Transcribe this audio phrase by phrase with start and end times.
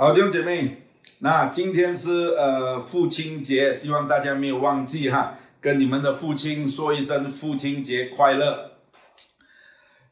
[0.00, 0.84] 好，弟兄姐妹，
[1.18, 8.74] 那今天是呃父亲节，希望大家没有忘记哈，跟你们的父亲说一声父亲节快乐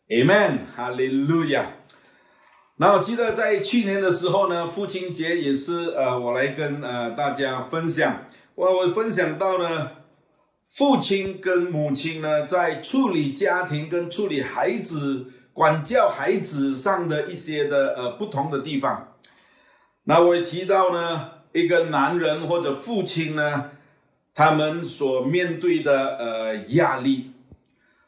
[0.09, 1.75] ，Amen，哈利路亚。
[2.79, 8.27] 那我记得在去年的时候呢，父亲节也是呃我来跟呃大家分享，
[8.57, 9.93] 我我分享到呢，
[10.67, 19.13] 父亲跟母亲呢在处理家庭跟处理孩子、管教孩子上的一些的呃不同的地方。
[20.09, 23.73] 那我也提到呢，一个男人或者父亲呢，
[24.33, 27.33] 他们所面对的呃压力。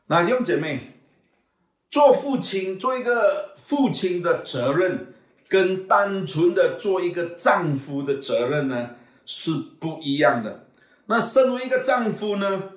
[0.06, 0.92] 那弟兄姐妹，
[1.91, 5.12] 做父亲做一个父亲的责任，
[5.48, 8.91] 跟单纯的做一个丈夫的责任呢
[9.27, 10.67] 是不一样的。
[11.06, 12.75] 那身为一个丈夫呢，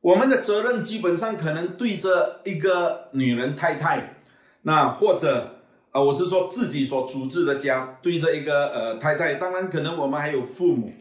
[0.00, 4.16] 我们的责任基本上可能对着一个女人太太，
[4.62, 5.56] 那或者。
[5.90, 10.92] 啊，我是说自己所组织的家，对着一个呃太太，当然可能我们还有父母，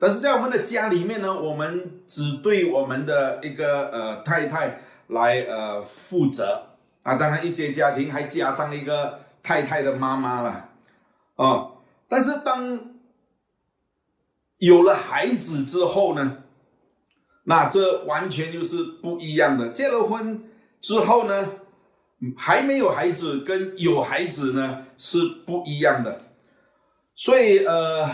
[0.00, 6.70] 但是在我们的家里面呢，我们只对我们的一个呃太太来呃负责
[7.04, 7.14] 啊。
[7.14, 10.70] 当然一些家庭还加上一个太太的妈妈了
[11.36, 11.68] 啊。
[12.08, 12.80] 但是当
[14.58, 16.38] 有了孩子之后呢，
[17.44, 19.68] 那这完全就是不一样的。
[19.68, 20.42] 结了婚
[20.80, 21.48] 之后呢？
[22.36, 26.22] 还没有孩子跟有孩子呢是不一样的，
[27.16, 28.08] 所以呃，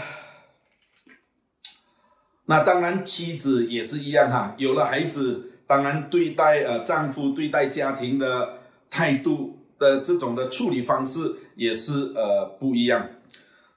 [2.46, 13.10] 那当然妻子也是一样哈，有了孩子，当然对待呃丈夫对待家庭的态度的这种的处理方式也是呃不一样。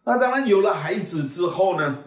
[0.05, 2.05] 那当然有了孩子之后呢，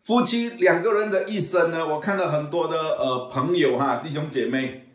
[0.00, 4.86] 夫妻两个人的一生呢，我看了很多的呃朋友哈弟兄姐妹。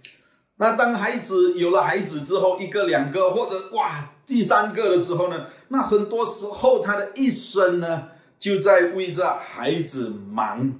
[0.58, 5.48] 那当孩子有了孩子之后，一个、两个，或者哇，第三个的时候呢？
[5.70, 10.74] 那很多时候他的一生呢，就在为着孩子忙。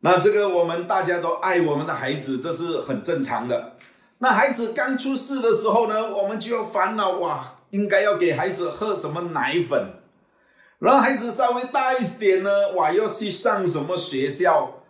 [0.00, 3.76] 那这个我们大家都爱我们的孩子，这是很正常的。
[4.18, 9.92] 那孩子刚出世的时候呢，我们就要烦恼哇，应该要给孩子喝什么奶粉？
[10.80, 14.82] 然后孩子稍微大一点呢，哇，要去上什么学校？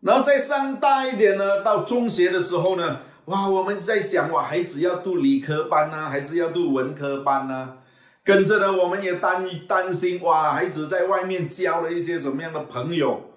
[0.00, 3.00] 然后再上大一点呢，到中学的时候呢？
[3.28, 7.76] 哇，我们在想哇，孩子要读理科班呢，还是要读文科班呢？
[8.24, 13.34] 跟着呢，我们也担担心哇，孩子在外面交了一些什么样的朋友？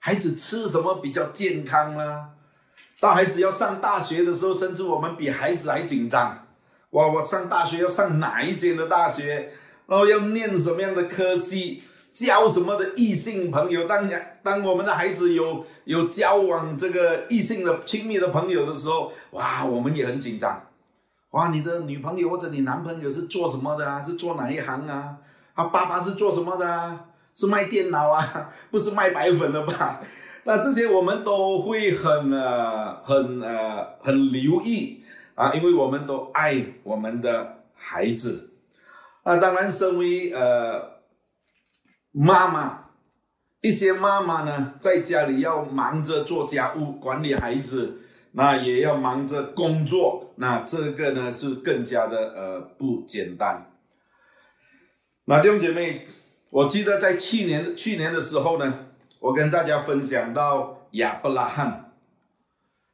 [0.00, 2.30] 孩子吃什么比较健康呢？
[2.98, 6.48] 到孩子要上大学的时候，甚至我们比孩子还紧张。
[6.90, 9.52] 哇，我上大学要上哪一间的大学？
[9.86, 11.84] 然后要念什么样的科系？
[12.12, 13.86] 交什么的异性朋友？
[13.86, 20.60] 当然，当我们的孩子有有交往这个异性的亲密的朋友的时候，哇，我们也很紧张。
[21.30, 24.02] 哇，你的女朋友或者你男朋友是做什么的啊？
[24.02, 25.16] 是做哪一行啊？
[25.54, 27.06] 他爸爸是做什么的啊？
[27.32, 28.50] 是卖电脑啊？
[28.70, 30.00] 不是卖白粉的吧？
[30.44, 35.04] 那这些我们都会很呃很呃很留意
[35.36, 38.50] 啊，因为我们都爱我们的孩子
[39.22, 39.36] 啊。
[39.36, 40.89] 当然，身为呃。
[42.12, 42.86] 妈妈，
[43.60, 48.00] 一些妈妈呢，在家里要忙着做家务、管理孩子，
[48.32, 53.70] 那也要忙着工作，那这个呢是更加的呃不简单。
[55.26, 56.08] 那弟兄姐妹，
[56.50, 58.86] 我记得在去年去年的时候呢，
[59.20, 61.92] 我跟大家分享到亚伯拉罕，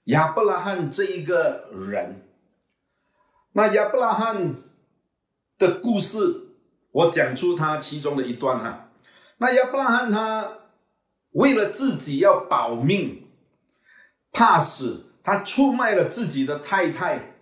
[0.04, 2.28] 亚伯拉罕这一个人，
[3.53, 4.56] 那亚伯拉罕
[5.56, 6.19] 的故事，
[6.91, 8.85] 我讲出他其中的一段哈。
[9.38, 10.48] 那亚伯拉罕他
[11.32, 13.28] 为了自己要保命，
[14.32, 17.36] 怕死，他出卖了自己的太太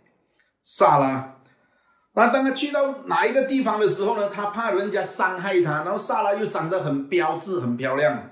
[0.62, 1.36] 萨拉。
[2.16, 4.28] 那当他去到哪一个地方的时候呢？
[4.28, 8.30] 他怕人家伤害他，然后萨拉又长得很标致、很漂亮。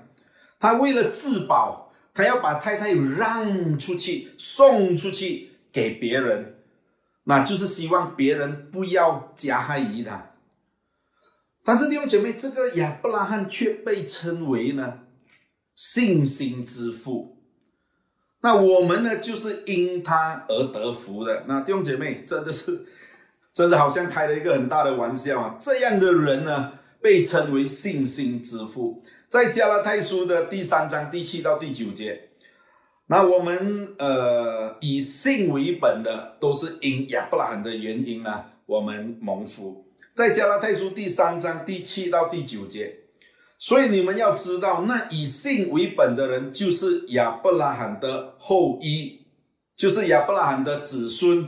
[0.59, 6.63] 他为了自保，他要把太太让出去，送出去给别人，
[7.25, 10.32] 那就是希望别人不要加害于他。
[11.65, 14.99] 但是弟兄姐妹，这个亚伯拉罕却被称为呢
[15.75, 17.37] 信心之父。
[18.41, 21.45] 那我们呢，就是因他而得福的。
[21.47, 22.85] 那弟兄姐妹，真的是，
[23.53, 25.57] 真的好像开了一个很大的玩笑啊！
[25.57, 29.01] 这样的人呢，被称为信心之父。
[29.29, 32.31] 在加拉太书的第三章第七到第九节，
[33.07, 39.82] 那我们呃以信为本的，都是因亚伯拉罕的原因呢，我们蒙福。
[40.15, 42.97] 在加拉太书第三章第七到第九节，
[43.57, 49.21] 所以你们要知道，那以信为本的人，就是亚伯拉罕的后裔，
[49.75, 51.47] 就是亚伯拉罕的子孙。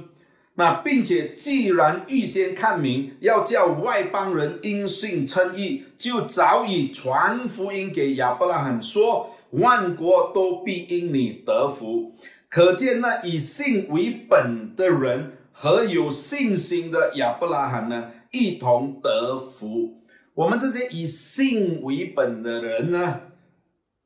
[0.55, 12.13] 那并且既然预先看明要叫外邦人因信称义，就早已传福音给亚伯拉罕说，万国都必因你得福。
[12.49, 20.01] 可见那以信为本的人和有信心的亚伯拉罕呢，一同得福。
[20.33, 23.21] 我们这些以信为本的人呢，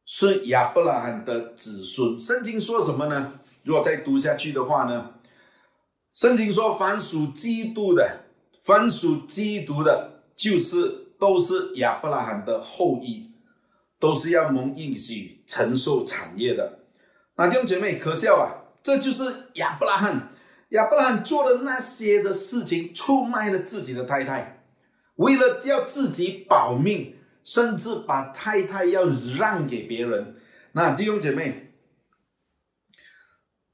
[0.06, 2.20] 是亚伯拉罕的子孙。
[2.20, 3.40] 圣经说什么呢？
[3.64, 5.16] 如果再读下去的话呢？
[6.14, 8.26] 圣经说：“凡属基督的，
[8.64, 13.32] 凡属基督的，就是都是亚伯拉罕的后裔，
[14.00, 16.80] 都是要蒙应许承受产业的。”
[17.38, 18.70] 那弟兄姐妹，可笑啊？
[18.84, 19.24] 这就是
[19.56, 20.30] 亚伯拉罕，
[20.70, 24.64] 亚伯拉罕做的那些的事情，出卖了自己的太太，
[25.16, 29.06] 为了要自己保命，甚至把太太要
[29.38, 30.36] 让给别人。
[30.72, 31.74] 那弟兄姐妹，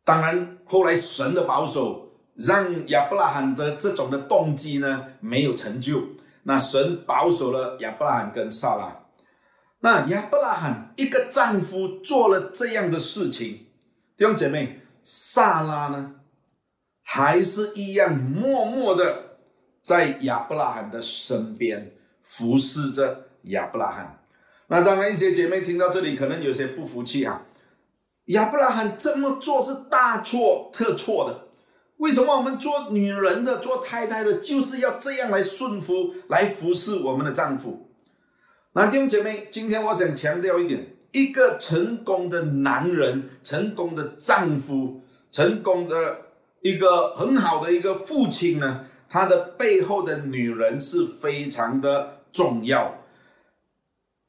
[0.03, 2.03] 当然后来神的保守。
[2.37, 6.03] 让亚伯拉罕的这种的动机呢没有成就，
[6.43, 9.05] 那神保守了亚伯拉罕跟萨拉。
[9.79, 13.67] 那亚伯拉罕一个丈夫做了这样的事情，
[14.17, 16.15] 弟兄姐妹，萨拉呢
[17.07, 19.37] 还是一样默默的
[19.81, 21.93] 在亚伯拉罕的身边
[22.23, 24.19] 服侍着亚伯拉罕。
[24.67, 27.43] 那当然，一些姐妹听到这里可能有些不服气啊，
[28.25, 31.45] 亚伯拉罕这么做是大错特错的。
[31.97, 37.87] 为什么我们做女人的、做太太的，就是要这样来顺服、来服侍我们的丈夫？
[38.73, 45.01] 那弟兄姐妹，今天我想强调一点：一个成功的男人、成功的丈夫、
[45.31, 46.24] 成功的
[46.65, 53.03] 一个很好的一个父亲呢，他的背后的女人是非常的重要。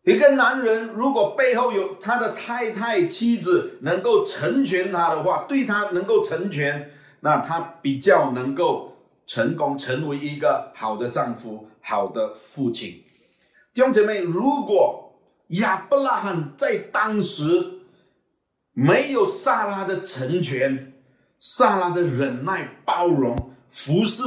[0.03, 6.91] 一个男人如果背后有他的太太、妻子能够成全他的话，对他能够成全。
[7.21, 13.03] 那他比较能够成功，成为一个好的丈夫、好的父亲。
[13.73, 15.19] 弟兄姐妹，如果
[15.49, 17.81] 亚伯拉罕在当时
[18.73, 20.93] 没有萨拉的成全、
[21.48, 24.25] 萨拉的忍耐、包容、服侍、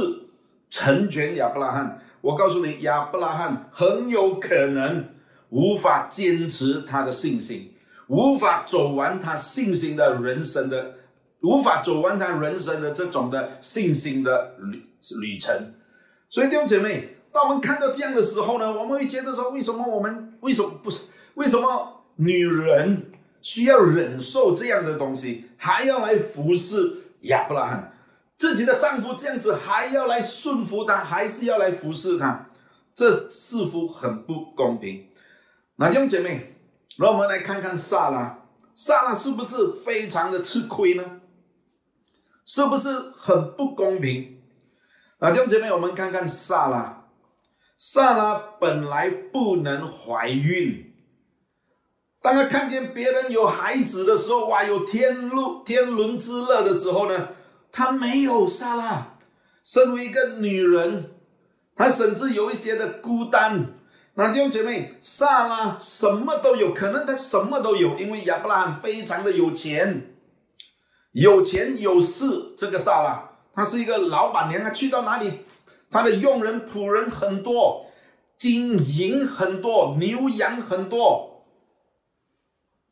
[0.70, 5.04] 成全亚伯拉罕，我告诉你，亚伯拉罕很有可能
[5.50, 7.74] 无法坚持他的信心，
[8.06, 10.94] 无法走完他信心的人生的。
[11.42, 14.82] 无法走完他人生的这种的信心的旅
[15.20, 15.74] 旅程，
[16.30, 21.04] 所以弟兄姐妹，当我们看到这样的时候呢，我们会觉得说，为什么我们为什么不是？
[21.34, 23.10] 为什么女人
[23.42, 27.92] 需要忍受这样的东西，还要来服侍亚伯拉罕？
[28.36, 32.46] 自己的丈夫这样子，还要来顺服他，还是要来服侍他？
[32.94, 35.08] 这似乎很不公平。
[35.76, 36.56] 那弟兄姐妹，
[36.96, 41.20] 让我们来看看萨拉，萨拉是不是非常的吃亏呢？
[42.46, 44.42] 是不是很不公平？
[45.18, 47.08] 啊，弟兄姐妹，我们看看萨拉，
[47.76, 50.89] 萨拉本来不能怀孕，
[52.22, 57.28] 当他看见别人有孩子的时候，哇，有天路天伦之乐的时候呢，
[57.72, 59.16] 他没有萨拉。
[59.62, 61.12] 身为一个女人，
[61.76, 63.74] 她甚至有一些的孤单。
[64.14, 70.14] 那弟兄姐妹，萨拉什么都有，可能她什么都有，因为亚伯拉罕非常的有钱。
[71.12, 72.24] 有钱有势，
[72.56, 75.40] 这个萨拉，她是一个老板娘，她去到哪里，
[75.90, 77.86] 她的佣人仆人很多，
[78.36, 81.29] 金银很多，牛羊很多。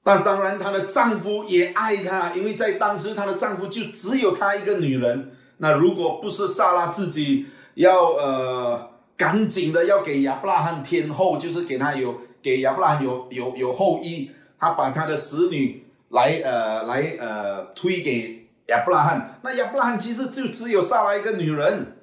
[0.05, 5.33] 那当然，她的丈夫也爱她，因为在当时，她的丈夫就只有她一个女人。
[5.59, 15.85] 那如果不是萨拉自己要呃赶紧的要给亚伯拉罕天后，就是给他有给亚伯拉罕有有有后裔，他把他的使女。
[16.11, 21.99] 来呃来呃推给亚伯拉罕，那亚伯拉罕其实就只有萨拉一个女人。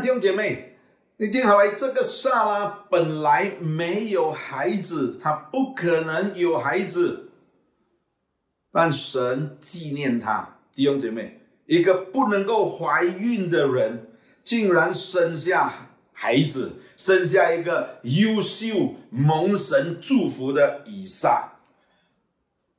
[0.00, 0.75] 弟兄姐妹，
[1.18, 7.30] 你听好了，这个萨拉本来没有孩子，她不可能有孩子，
[8.70, 10.58] 但神纪念她。
[10.74, 14.12] 弟兄姐妹，一个不能够怀孕的人，
[14.44, 21.54] 竟然生下孩子，生下一个优秀蒙神祝福的以撒。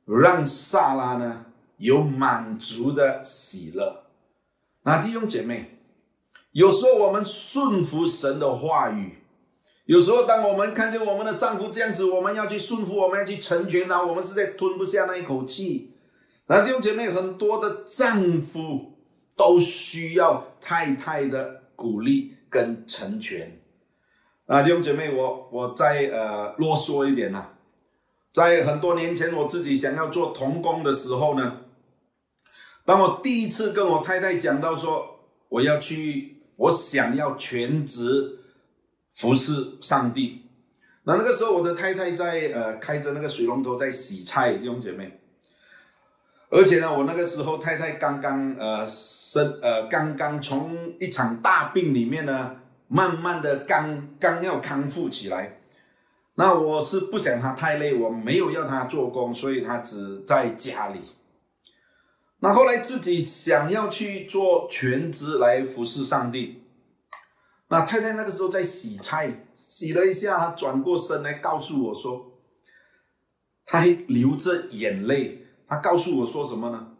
[0.04, 1.46] 让萨拉呢
[1.78, 4.04] 有满足的喜乐。
[4.84, 5.77] 那弟兄姐妹，
[6.52, 9.18] 有时候我们顺服神的话语，
[9.84, 15.92] 有时候当我们看见我们的丈夫这样子，我们要去顺服，我们要去成全他，我们实在吞不下那一口气。
[16.46, 18.98] 那弟兄姐妹，很多的丈夫
[19.36, 23.60] 都需要太太的鼓励跟成全。
[24.46, 27.50] 啊，弟兄姐妹，我我再呃啰嗦一点呐。
[28.32, 31.64] 在很多年前，我自己想要做童工的时候呢，
[32.86, 38.40] 当我第一次跟我太太讲到说我要去，我想要全职
[39.12, 40.42] 服侍上帝，
[41.04, 45.20] 那那个时候我的太太在呃开着那个水龙头在洗菜，弟兄姐妹。
[46.50, 52.56] 而且呢，我那个时候太太刚刚呃生呃刚刚从一场大病里面呢，
[52.88, 55.60] 慢慢的刚刚要康复起来。
[56.34, 61.00] 那我是不想她太累，我没有要她做工，所以她只在家里。
[62.40, 66.62] 那后来自己想要去做全职来服侍上帝。
[67.68, 72.38] 那太太那个时候在洗菜，洗了一下，她转过身来告诉我说，
[73.66, 75.46] 她还流着眼泪。
[75.68, 76.94] 她告诉我说什么呢？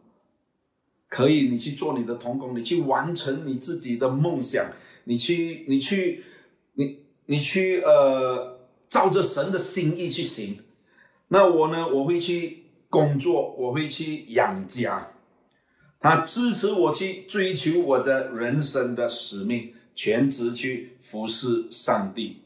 [1.09, 4.67] 可以，你去做你的童工，你去完成你自己的梦想，
[5.05, 6.25] 你去，你去，
[6.75, 10.59] 你你去，呃，照着神的心意去行。
[11.29, 11.89] 那我呢？
[11.89, 15.13] 我会去工作，我会去养家。
[16.01, 22.43] 他支持我去追求我的人生的使命，全职去服侍上帝。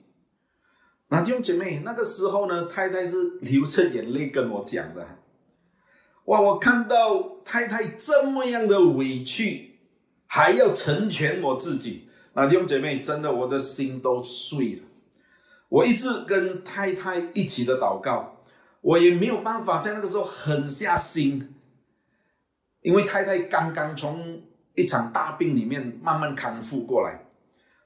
[1.09, 5.06] 那弟兄姐妹，那个时候呢，太太是流着眼泪跟我讲的。
[6.26, 6.40] 哇！
[6.40, 9.80] 我看到太太这么样的委屈，
[10.26, 14.82] 还要成全我自己，那弟兄姐妹，真的我的心都碎了。
[15.68, 18.42] 我一直跟太太一起的祷告，
[18.80, 21.54] 我也没有办法在那个时候狠下心，
[22.83, 24.43] 因为太太刚刚从
[24.75, 27.27] 一场大病里面慢慢康复过来，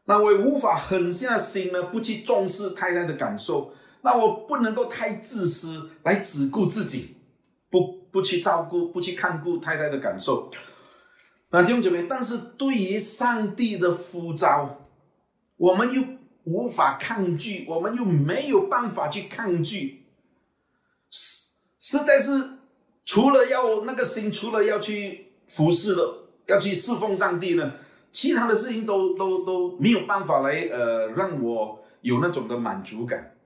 [0.07, 3.73] 那我也无法狠下心呢，不去重视太太的感受。
[4.03, 7.17] 那我不能够太自私，来只顾自己，
[7.71, 7.97] 不。
[8.07, 10.50] 不去照顾，不去看顾太太的感受，
[11.50, 14.88] 那弟兄姐妹，但是对于上帝的呼召，
[15.59, 16.03] 我们又
[16.45, 20.07] 无法抗拒，我们又没有办法去抗拒，
[21.11, 21.43] 实
[21.79, 22.55] 实在是
[23.06, 26.02] 除了要那个心，除了要去服侍的，
[26.48, 27.75] 要去侍奉上帝呢，
[28.10, 33.36] 其他的事情都都都没有办法来呃让我有那种的满足感。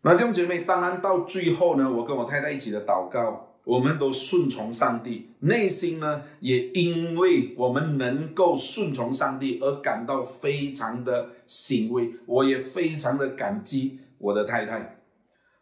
[0.00, 14.97] 那弟兄姐妹，当然到最后呢，我跟我太太一起的祷告，我们都顺从上帝，内心呢也因为我们能够顺从上帝而感到非常的欣慰，我也非常的感激我的太太。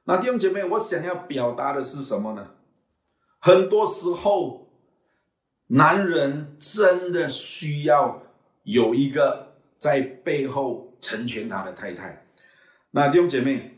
[0.06, 2.48] 那弟兄姐妹，我想要表达的是什么呢？
[3.38, 4.68] 很多时候，
[5.68, 8.22] 男人真的需要
[8.64, 12.26] 有一个在背后成全他的太太。
[12.92, 13.72] 那弟兄姐妹。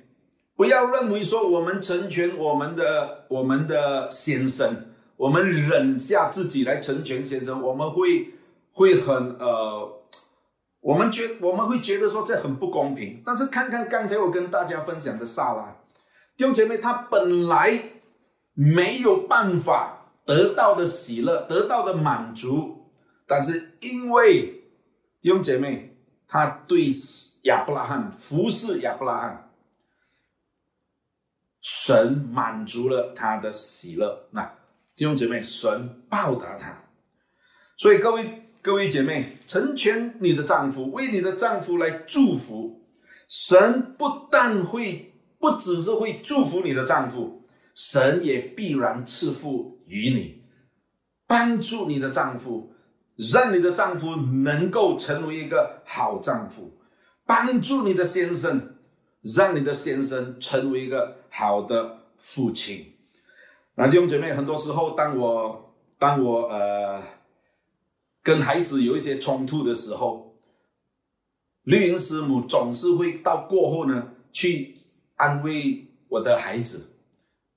[0.59, 8.35] 不要认为说我们成全我们的我们的先生，我们忍下自己来成全先生，我们会
[8.73, 10.03] 会很呃，
[10.81, 13.23] 我们觉我们会觉得说这很不公平。
[13.25, 15.77] 但是看看刚才我跟大家分享的萨拉
[16.39, 17.83] 弟兄姐妹，他本来
[18.55, 22.87] 没有办法得到的喜乐，得到的满足，
[23.27, 24.63] 但是因为
[25.21, 25.97] 弟兄姐妹，
[26.29, 26.93] 他对
[27.43, 29.51] 亚伯拉罕服侍亚伯拉罕。
[31.61, 34.45] 神满足了他的喜乐，那
[34.95, 36.85] 弟兄姐妹，神报答他。
[37.77, 42.81] 所以各位各位姐妹，成全你的丈夫，为你的丈夫来祝福。
[43.27, 45.08] 神不但会，
[45.39, 47.43] 不只是会祝福你的丈夫，
[47.75, 50.43] 神也必然赐福于你，
[51.27, 52.73] 帮助你的丈夫，
[53.17, 56.73] 让你的丈夫能够成为一个好丈夫，
[57.27, 58.75] 帮助你的先生。
[59.21, 62.95] 让你的先生成为一个好的父亲。
[63.75, 67.03] 那弟兄姐妹，很多时候，当我当我呃
[68.23, 70.37] 跟孩子有一些冲突的时候，
[71.65, 74.73] 绿营师母总是会到过后呢，去
[75.19, 76.87] 安慰我的孩子。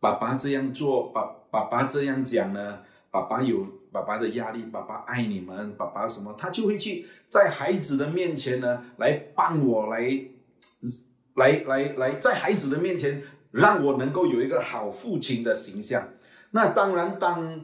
[0.01, 10.25] 爸爸这样做，爸爸爸这样讲呢，爸爸有爸爸的压力，爸爸爱你们，爸爸什么，他就会去在孩子的面前呢，来帮我来。
[11.35, 16.09] 来来来，在孩子的面前，让我能够有一个好父亲的形象。
[16.51, 17.61] 那当然，当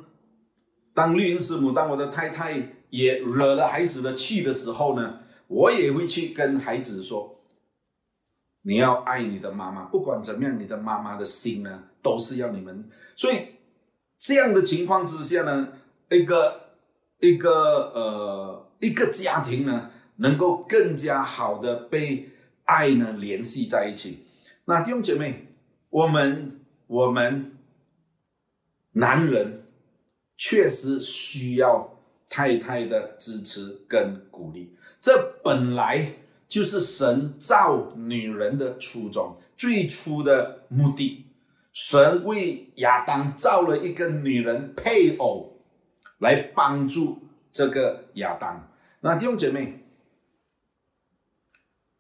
[0.93, 7.37] 当绿茵师母，当我的太太也惹了孩子的气的时候呢，我也会去跟孩子说
[8.67, 13.38] ：“你要爱你的妈妈，不管怎么样，你的妈妈的心呢，都是要你们。”所以
[14.17, 15.69] 这样的情况之下呢，
[16.09, 16.74] 一个
[17.21, 17.50] 一个
[17.95, 22.29] 呃一个家庭呢，能够更加好的被。
[22.69, 24.25] 爱呢，联系在一起。
[24.65, 25.47] 那弟兄姐妹，
[25.89, 27.57] 我们我们
[28.91, 29.63] 男人
[30.36, 31.97] 确实需要
[32.29, 34.75] 太太的支持跟鼓励。
[35.00, 36.12] 这本来
[36.47, 41.25] 就是神造女人的初衷，最初的目的。
[41.73, 45.57] 神为亚当造了一个女人配偶，
[46.17, 47.19] 来帮助
[47.51, 48.67] 这个亚当。
[49.01, 49.85] 那弟兄姐妹，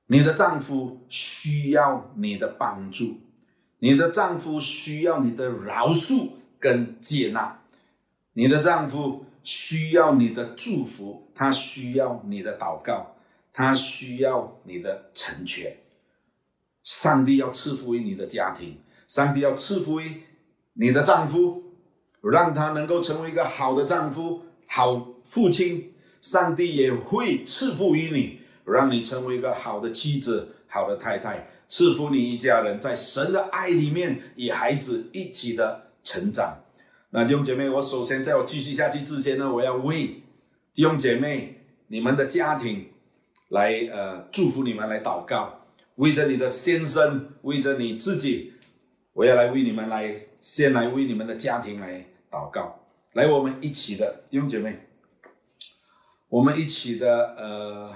[0.07, 3.19] 你的丈夫需要你的帮助，
[3.79, 7.59] 你的丈夫需要你的饶恕跟接纳，
[8.33, 13.16] 你的丈夫需要你的祝福，他需要你的祷告，
[13.57, 15.77] 他需要你的成全。
[16.83, 20.21] 上帝要赐福于你的家庭，上帝要赐福于
[20.73, 21.63] 你的丈夫，
[22.21, 25.91] 让他能够成为一个好的丈夫、好父亲。
[26.21, 36.59] 上帝也会赐福于你，让你成为一个好的妻子、好的太太，赐福你一家人，在神的爱里面与孩子一起的成长。
[37.09, 40.21] 那弟兄姐妹，我首先在我继续下去之前呢，我要为
[40.73, 42.89] 弟兄姐妹你们的家庭
[43.49, 45.61] 来呃祝福你们，来祷告。
[45.95, 48.53] 为着你的先生，为着你自己，
[49.13, 52.79] 我要来为你们来，先来为你们的家庭来祷告。
[53.13, 54.87] 来，我们一起的弟兄姐妹，
[56.29, 57.91] 我们一起的呃，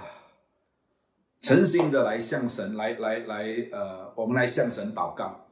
[1.42, 5.48] 诚心的来向神来来来呃，我们来向神祷告。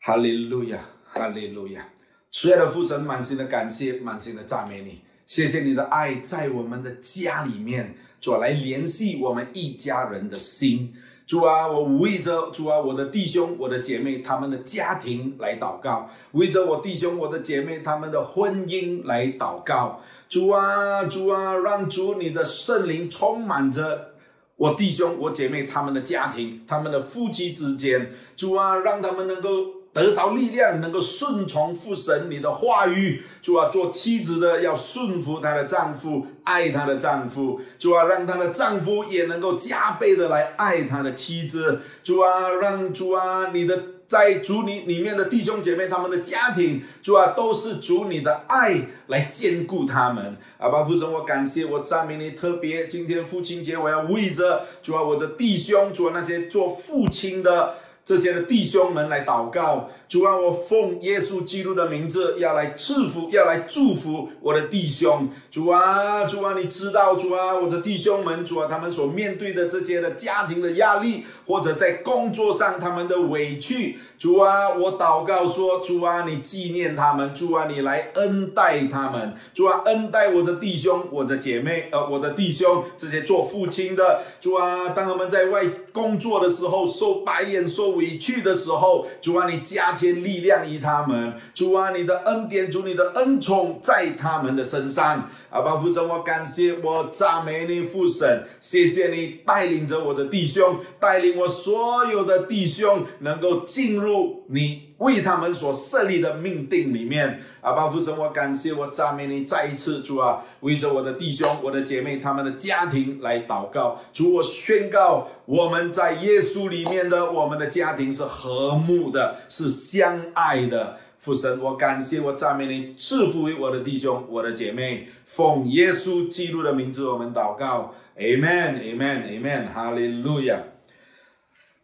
[0.00, 1.88] 哈利路亚，哈利路亚！
[2.32, 10.94] 亲爱的父神，满心的感谢，满心的赞美你，谢谢你的爱在我们的家里面，主来联系我们一家人的心。
[11.26, 20.00] 主啊，我为着主啊，我的弟兄、我的姐妹他们的家庭来祷告；为着我弟兄、我的姐妹他们的婚姻来祷告。
[20.28, 24.14] 主啊，主啊，让主你的圣灵充满着
[24.56, 28.12] 我弟兄、我姐妹他们的家庭、他们的夫妻之间。
[28.36, 29.81] 主啊，让他们能够。
[29.92, 33.22] 得着力量，能够顺从父神你的话语。
[33.42, 37.60] 主啊，做妻子的要顺服她的丈夫，爱她的丈夫。
[37.78, 41.80] 主啊，让她的丈夫也能够加倍的来爱她的妻子。
[42.02, 50.38] 主啊，让主啊，你的在主你里面的弟兄姐妹，他们的家庭，主啊，都是主你的爱来兼顾他们。
[50.56, 52.30] 阿爸父神，我感谢我赞美你。
[52.30, 57.74] 特别今天父亲节，我要为着主啊，我的弟兄，主啊，那些做父亲的。
[58.04, 65.26] 这些的弟兄们来祷告，主啊，我奉耶稣基督的名字，要来赐福，要来祝福我的弟兄。
[65.50, 73.98] 主啊，主啊，你知道，主啊，我的弟兄们，主啊，他们所面对的这些的家庭的压力，或者在工作上他们的委屈。
[74.18, 95.30] 主啊，我祷告说，主啊，你纪念他们，主啊，你来恩待他们，主啊，恩待我的弟兄、我的姐妹，呃，我的弟兄，这些做父亲的，主啊，当他们在外工作的时候，受白眼、受委屈的时候，主啊，你加天力量于他们，主啊，你的恩典，主你的恩宠在他们的身上。
[95.52, 107.42] 阿爸父神，我感谢我赞美你父神，谢谢你带领着我的弟兄，带领我所有的弟兄能够进入你为他们所设立的命定里面。
[107.60, 114.00] 阿爸父神，我感谢我赞美你，再一次主啊，为着我的弟兄、我的姐妹他们的家庭来祷告。
[114.14, 120.96] 主，我宣告我们在耶稣里面的我们的家庭是和睦的，是相爱的。
[121.22, 130.64] 父神，我感谢我赞美你，赐福于我的弟兄、我的姐妹，奉耶稣基督的名字，我们祷告，Amen，Amen，Amen，哈利路亚。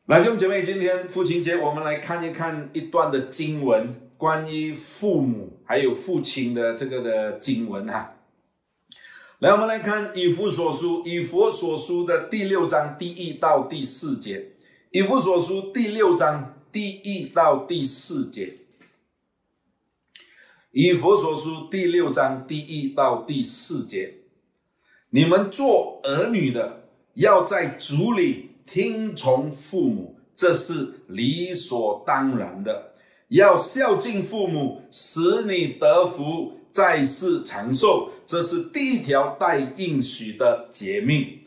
[0.09, 8.15] 弟兄姐妹，今天父亲节，我们来看一看一段的经文，关于父母还有父亲的这个的经文哈。
[9.39, 14.55] 来，我们来看以弗所书，以弗所书的第六章第一到第四节，
[14.91, 18.57] 以弗所书第六章第一到第四节。
[20.73, 24.17] 以佛所书第六章第一到第四节，
[25.09, 32.93] 你们做儿女的，要在主里听从父母，这是理所当然的；
[33.29, 41.39] 要孝敬父母，使你得福，在世长寿，这是第一条带应许的诫命。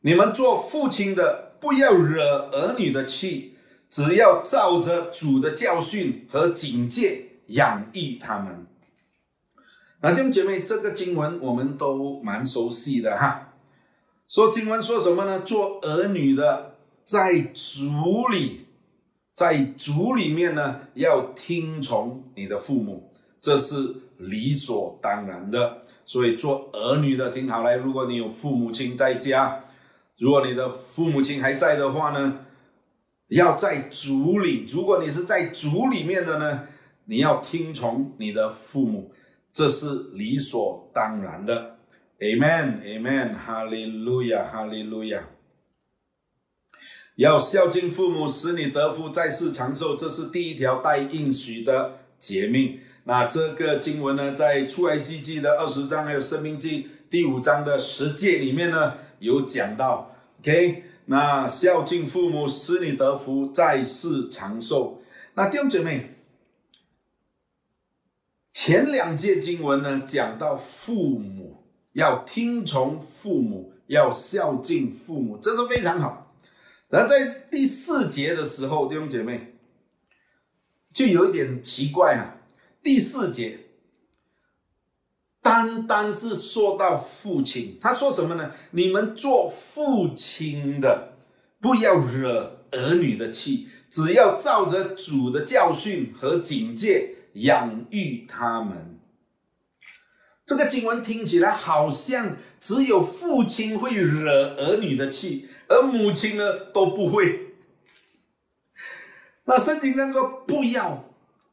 [0.00, 3.56] 你们做父亲的，不要惹儿女的气，
[3.90, 7.23] 只要照着主的教训和警戒。
[7.46, 8.66] 养育他们，
[10.00, 13.54] 那弟兄姐妹，这个经文我们都蛮熟悉的哈。
[14.28, 15.40] 说经文说什么呢？
[15.40, 18.66] 做儿女的在主里，
[19.32, 25.82] 在主里面呢，要听从你的父母，这是理所当然的。
[26.06, 29.64] 所以做儿女的听好来，如果你有父母亲在家，
[30.18, 32.40] 如果你的父母亲还在的话呢，
[33.28, 34.66] 要在主里。
[34.68, 36.68] 如果你是在主里面的呢？
[37.06, 39.12] 你要听从你的父母，
[39.52, 41.76] 这是理所当然的。
[42.20, 45.28] Amen，Amen，哈利路亚，哈利路亚。
[47.16, 52.80] 要孝敬父母，使你得福，在世长寿，这是第一条带应许的诫命。
[53.04, 60.16] 那这个经文呢，在出埃及记的二十章，还有生命记第五章的十诫里面呢，有讲到。
[60.40, 65.02] OK，那孝敬父母，使你得福，在世长寿。
[65.34, 66.13] 那弟兄姐妹，
[68.54, 76.36] 前两节经文呢，讲到父母要听从父母，要孝敬父母，这是非常好。
[76.88, 79.56] 然后在第四节的时候，弟兄姐妹
[80.92, 82.36] 就有一点奇怪啊。
[82.80, 83.58] 第四节
[85.42, 88.52] 单单是说到父亲，他说什么呢？
[88.70, 91.14] 你们做父亲的，
[91.60, 93.68] 不要惹儿女的气。
[93.90, 98.98] 只要照着主的教训和警戒养育他们，
[100.44, 107.54] 这个经文听起来好像只有父亲会惹儿女的气，而母亲呢都不会。
[109.44, 111.10] 那圣经上说不要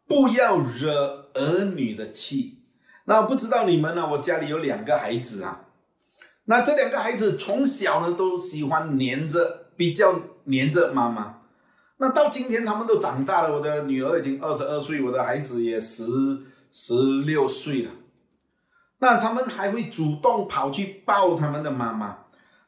[0.08, 2.60] 不要惹儿女的气。
[3.06, 4.08] 那不知道你们呢？
[4.12, 5.66] 我家里有两个孩子啊，
[6.46, 11.41] 那这两个孩子从小呢都喜欢黏着，比较黏着妈妈。
[12.02, 16.04] 那到今天他们都长大了，我的女儿已经二十二岁，我的孩子也十
[16.72, 16.96] 十
[17.28, 17.92] 六岁了。
[18.98, 22.18] 那他们还会主动跑去抱他们的妈妈，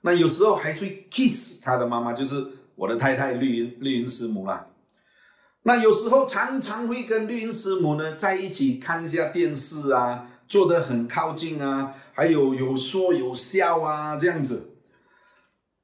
[0.01, 4.67] 那有时候还会 kiss 他的妈妈，就是我的太太绿云绿云师母啦。
[5.63, 14.72] 那有时候常常会跟绿云师母呢在一起看一下电视啊，坐得很靠近啊，还有有说有笑啊这样子。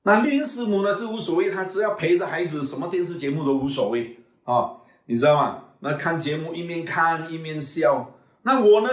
[0.03, 5.63] 那绿茵师母呢是无所谓，她只要陪着孩子，什么电视节目都无所谓啊，你知道吗？
[5.81, 8.15] 那看节目一面看一面笑。
[8.43, 8.89] 那我呢？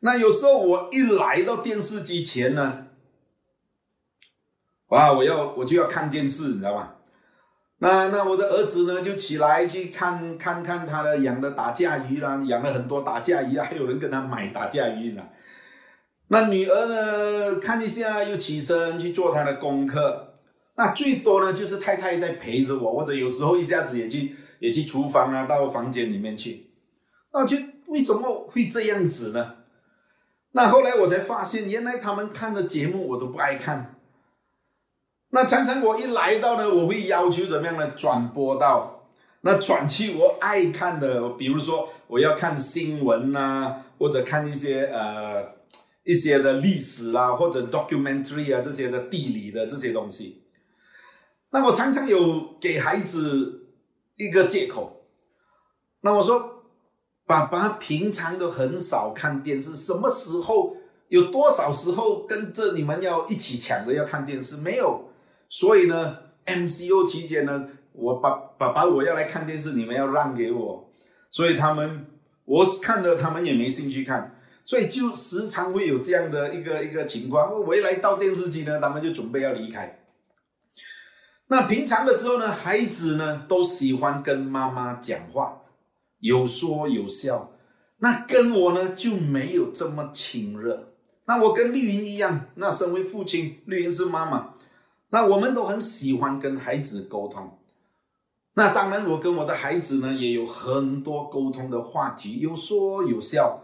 [0.00, 2.86] 那有时候我一来到电视机前呢，
[4.88, 6.90] 哇，我要我就要看电视，你知道吗？
[7.78, 15.22] 那那我的儿子呢就起来去看看看他的养的打架鱼啦，养了很多打架鱼啊，还有人跟他买打架鱼呢。
[16.28, 17.60] 那女儿呢？
[17.60, 20.34] 看一下又起身去做她的功课。
[20.74, 26.70] 那最多呢，就是太太在陪着我，或者有时候一下子也去也去厨房啊，到房间里面去。
[27.32, 29.56] 那就为什么会这样子呢？
[30.52, 33.94] 那后来我才发现，原来他们看的节目我都不爱看。
[35.30, 37.88] 那常常我一来到呢，我会要求怎么样呢？
[37.90, 39.08] 转播到
[39.42, 45.53] 那转去我爱看的，比如说我要看新闻呐，或者看一些呃。
[46.04, 50.42] 一些的历史啦，或者 documentary 啊，这些的地理的这些东西，
[51.50, 53.68] 那我常常有给孩子
[54.16, 55.06] 一个借口。
[56.02, 56.64] 那我说，
[57.26, 60.76] 爸爸平常都很少看电视，什么时候
[61.08, 64.58] 有多少时候跟着你们要一起抢着要看电视？
[64.58, 65.08] 没有。
[65.48, 70.90] 所以呢，MCO 期间呢，我爸爸爸我要来看电视，你们要让给我。
[71.30, 72.06] 所以他们
[72.44, 74.33] 我看了，他们也没兴趣看。
[74.64, 80.00] 所以就时常会有这样的一个一个情况，我一来到电视机呢，他们就准备要离开。
[81.48, 85.62] 那平常的时候呢，孩子呢都喜欢跟妈妈讲话，
[86.20, 87.52] 有说有笑。
[87.98, 90.94] 那跟我呢就没有这么亲热。
[91.26, 94.54] 那我跟绿云一样，那身为父亲，绿云是妈妈，
[95.10, 97.58] 那我们都很喜欢跟孩子沟通。
[98.54, 103.63] 那当然，我跟我的孩子呢也有很多沟通的话题，有说有笑。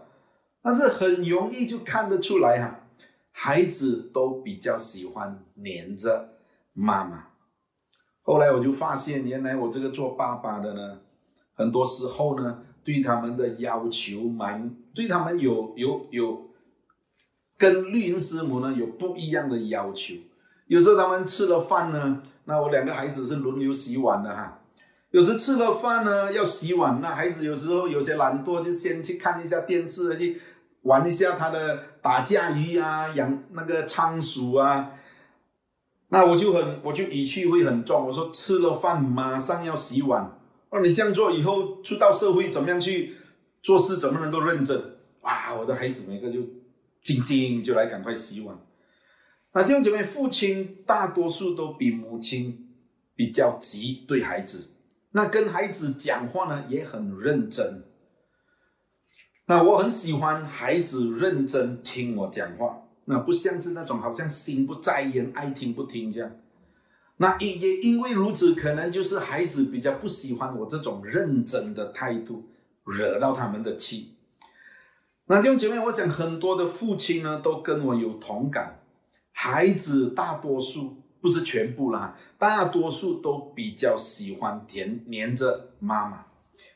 [0.61, 2.87] 但是很容易就看得出来哈，
[3.31, 6.33] 孩子都比较喜欢黏着
[6.73, 7.27] 妈妈。
[8.21, 10.99] 后来我就发现，原来我这个做爸爸的呢，
[11.55, 16.49] 很多时候呢，对他们的要求蛮，对他们有有有，
[17.57, 20.13] 跟绿茵师母呢有不一样的要求。
[20.67, 24.59] 有时候他们吃了饭呢，那我两个孩子是轮流洗碗的哈。
[25.09, 30.39] 有时吃了饭呢要洗碗，那孩子有时候有些懒惰，就先去看一下电视去。
[30.81, 34.91] 玩一下他的打架鱼啊，养那个仓鼠啊，
[36.09, 38.07] 那我就很，我就语气会很重。
[38.07, 40.39] 我说吃了饭马上要洗碗。
[40.69, 43.15] 哦，你这样做以后出到社会怎么样去
[43.61, 44.81] 做事，怎么能够认真？
[45.21, 46.39] 哇，我的孩子每个就
[47.01, 48.57] 静静就来赶快洗碗。
[49.53, 52.69] 那弟兄姐妹，父亲大多数都比母亲
[53.15, 54.69] 比较急对孩子，
[55.11, 57.83] 那跟孩子讲话呢也很认真。
[59.45, 66.31] 那我很喜欢孩子认真听我讲话，那不像是那种好像心不在焉、爱听不听这样。
[67.17, 72.49] 那也也因为如此，可能就是孩子比较不喜欢我这种认真的态度，
[72.85, 74.15] 惹到他们的气。
[75.25, 78.79] 那弟兄姐妹，我想很多的父亲呢都跟我有同感，
[79.31, 86.25] 孩子大多数不是全部啦，大多数都比较喜欢黏黏着妈妈。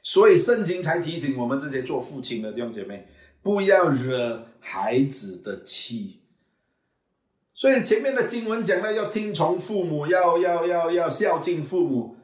[0.03, 3.07] 所以圣经才提醒我们这些做父亲的弟兄姐妹，
[3.41, 6.19] 不要惹孩子的气。
[7.53, 12.17] 所以前面的经文讲了要听从父母，要要要要孝敬父母。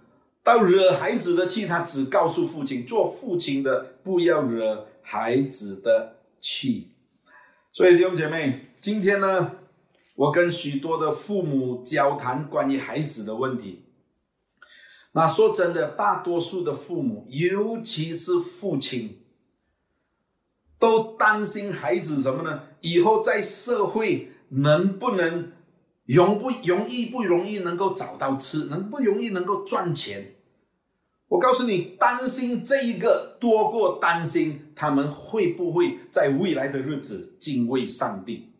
[0.44, 6.90] 到惹孩子的气，他只告诉父亲，做父亲的不要惹孩子的气。
[7.72, 9.52] 所以弟兄姐妹，今天呢，
[10.16, 13.86] 我跟许多的父母交谈关于孩子的问题。
[15.14, 19.20] 那说真的，大多数的父母，尤其是父亲，
[20.80, 22.64] 都担心孩子什么呢？
[22.80, 25.52] 以后在社会能不能
[26.06, 30.36] 容不容易不容易能够找到吃，能不容易能够赚钱？
[31.28, 38.51] 我告诉你，担心这一个多过担心他们会不会在未来的日子敬畏上帝。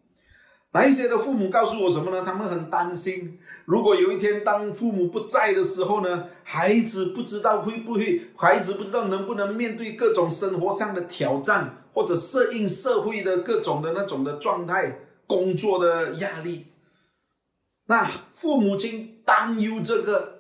[0.74, 2.24] 哪一些的父母告诉我什么呢？
[2.24, 16.68] 他们很担心，如果有一天当父母不在的时候呢，孩子不知道会不会，孩子不知道能不能面对各种生活上的挑战，或者适应社会的各种的那种的状态，工作的压力。
[17.88, 20.40] 那父母亲担忧这个，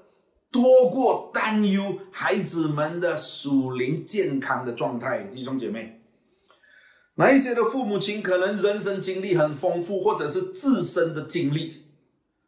[0.50, 6.01] 多过担忧孩子们的属灵健康的状态，弟兄姐妹。
[7.16, 11.84] 哪一些的父母亲可能人生经历很丰富，或者是自身的经历，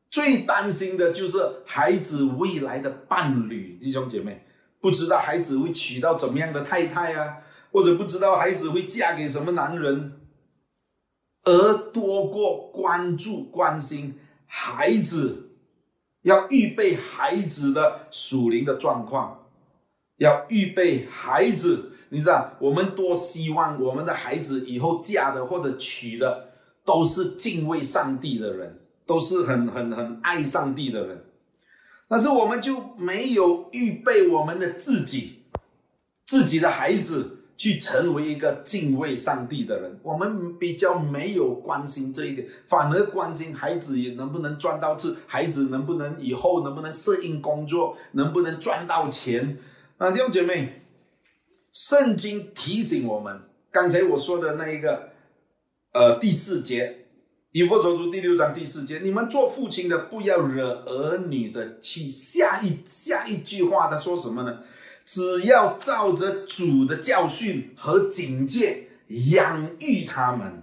[0.10, 4.45] 最担心的就是孩子未来的伴侣，弟兄姐妹，
[4.80, 7.39] 不知道孩子会娶到怎么样的太太啊，
[7.73, 10.13] 或者不知道孩子会嫁给什么男人，
[11.43, 15.49] 而多过关注关心孩子，
[16.21, 19.45] 要预备孩子的属灵的状况，
[20.17, 21.89] 要预备孩子。
[22.13, 26.52] 你知道，我们多希望我们的孩子以后嫁的或者娶的
[26.86, 31.26] 都是敬畏上帝的人，都是很很很爱上帝的人。
[32.08, 35.45] 但是我们就没有预备我们的自己，
[36.28, 39.99] 自己的孩子去成为一个敬畏上帝的人。
[40.04, 49.58] 我们比较没有关心这一点，反而关心孩子也能不能赚到钱，孩子能不能以后能不能适应工作，能不能赚到钱。
[49.97, 50.82] 啊，弟兄姐妹。
[51.73, 55.09] 圣经提醒我们，刚才我说的那一个，
[55.91, 57.07] 呃，第四节，
[57.51, 62.07] 以弗所书第六章第四节，你们做父亲的不要惹儿女的气。
[62.07, 64.59] 下一下一句话他说什么呢？
[65.03, 68.89] 只要照着主的教训和警戒
[69.31, 70.62] 养育他们。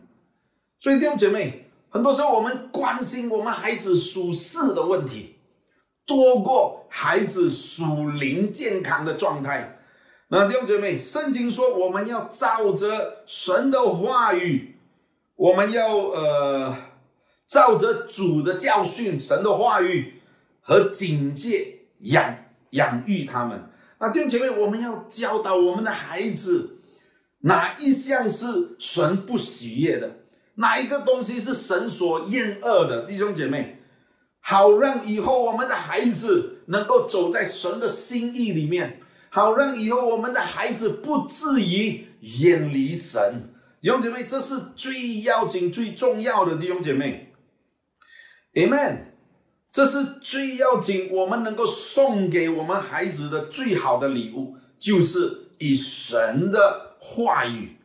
[0.79, 5.35] 所以弟兄姐妹，很多时候我们关心我们孩子属世的问题，
[6.07, 9.77] 多过孩子属灵健康的状态。
[10.33, 14.77] 那弟兄姐妹，圣经说我们要照着神的话语，
[15.35, 16.77] 我们要呃
[17.49, 20.21] 照着主的教训、神的话语
[20.61, 23.71] 和警戒养养育他们。
[23.99, 26.79] 那弟兄姐妹，我们要教导我们的孩子，
[27.40, 30.19] 哪一项是神不喜悦的，
[30.55, 33.05] 哪一个东西是神所厌恶的？
[33.05, 33.81] 弟兄姐妹，
[34.38, 39.01] 好让以后我们的孩子能够走在神的心意里面。
[39.31, 42.05] 好让以后我们的孩子不至于
[42.43, 47.33] 远离神，弟兄姐妹，这是最要紧、最重要的弟兄姐妹
[48.55, 49.05] ，Amen。
[49.73, 57.77] 这是最要紧，我们能够送给我们孩子的最好的礼物，就是以神的话语、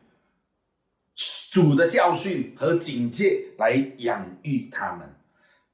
[1.52, 5.14] 主的教训和警戒来养育他们。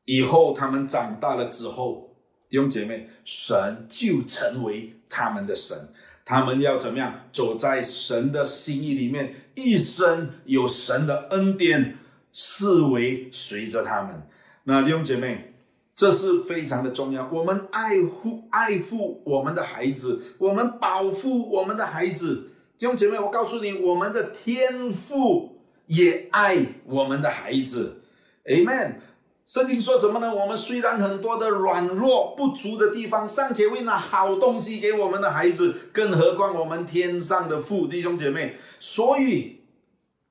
[0.05, 2.15] 以后他们长大了之后，
[2.51, 4.99] 弟兄姐妹，神就成为。
[5.12, 5.77] 他们的神，
[6.25, 9.35] 他们要怎么样走在神的心意里面？
[9.55, 11.98] 一生有神的恩典，
[12.33, 14.27] 视为随着他们。
[14.64, 15.53] 那弟兄姐妹，
[15.94, 17.29] 这是非常的重要。
[17.31, 22.48] 我们爱护、爱护我们的孩子，我们保护我们的孩子。
[22.79, 28.01] 弟兄姐妹，我告诉你，我们的天父也爱我们的孩子。
[28.46, 28.94] Amen。
[29.53, 30.35] 圣经说什么呢？
[30.35, 38.57] 我们虽然很多的软弱不足的地方，尚且会拿好东西给我们的孩子，更何况我们天上的父弟兄姐妹。
[38.81, 39.61] 所以，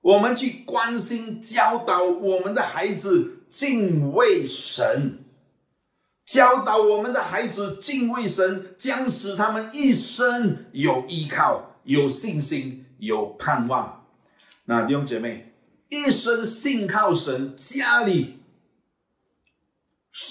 [0.02, 5.20] 我们去关心教导我们的孩子敬畏神，
[6.26, 14.08] 教导我们的孩子敬畏神，将使他们一生有依靠、有信心、有盼望。
[14.66, 15.54] 那弟兄姐妹，
[15.90, 18.41] 一生信靠神，家里。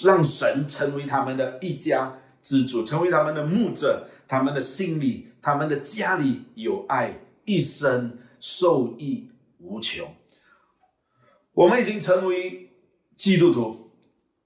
[0.03, 10.07] 让神成为他们的一家之主，成为他们的牧者，他们的心里、他们的家里有爱，一生受益无穷。
[11.53, 12.71] 我们已经成为
[13.15, 13.91] 基督徒，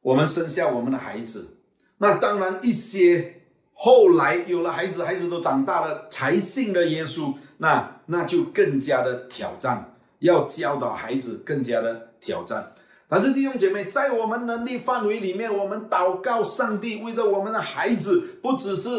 [0.01, 1.57] 我们生下我们的孩子，
[1.97, 3.41] 那当然一些
[3.73, 12.73] 后来有了孩子，孩子都长大了，才信了耶稣，那那就更加的挑战，要教导孩子更加的挑战。
[13.07, 18.89] 但是弟兄姐妹，在我们能力范围里面，我们祷告上帝，为了我们的孩子，不只是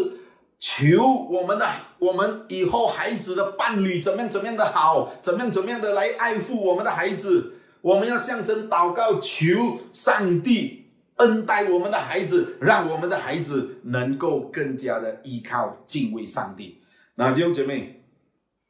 [0.58, 1.66] 求我们的，
[1.98, 10.84] 我们以后孩子的伴侣怎么样怎么样的好，怎么样怎么样的来爱护我们的孩子，我们要向神祷告，求上帝。
[11.16, 16.82] 恩待我们的孩子，让我们的孩子能够更加的依靠敬畏上帝。
[17.14, 18.04] 那弟兄姐妹，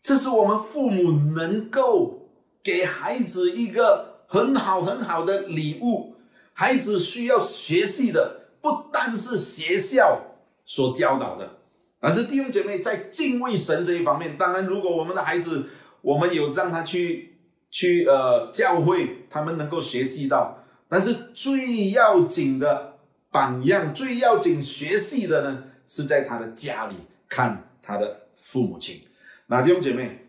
[0.01, 2.29] 这是我们父母能够
[2.63, 6.15] 给孩子一个很好很好的礼物。
[6.53, 10.23] 孩子需要学习的不单是学校
[10.65, 11.59] 所教导的，
[12.01, 14.39] 而是弟兄姐妹在敬畏神这一方面。
[14.39, 15.67] 当然，如果我们的孩子，
[16.01, 17.37] 我们有让他去
[17.71, 20.65] 去呃教会，他们能够学习到。
[20.89, 22.99] 但是最要紧的
[23.31, 26.95] 榜样，最要紧学习的呢，是在他的家里
[27.29, 29.03] 看他的父母亲。
[29.49, 30.26] 那弟兄姐妹，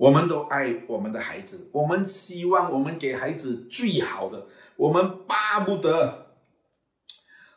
[0.00, 6.28] 我们都爱我们的孩子，我们希望我们给孩子最好的，我们巴不得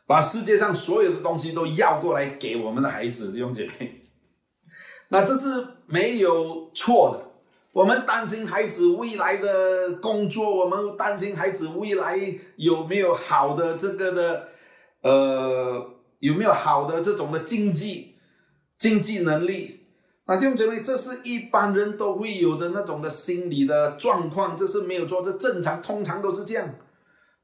[0.06, 3.32] 把世界上所有的东西都要过来给我们的孩子。
[3.32, 4.10] 弟兄姐妹，
[5.08, 7.30] 那这是没有错的。
[7.72, 12.20] 我们担心孩子未来的工作，我们担心孩子未来
[12.56, 14.48] 有没有好的这个的，
[15.00, 18.16] 呃，有没有好的这种的经济
[18.76, 19.83] 经济能力？
[20.26, 26.74] 那弟兄姐妹，这是一般人都会有的那种的心理的状况，这是没有错，这正常，通常都是这样。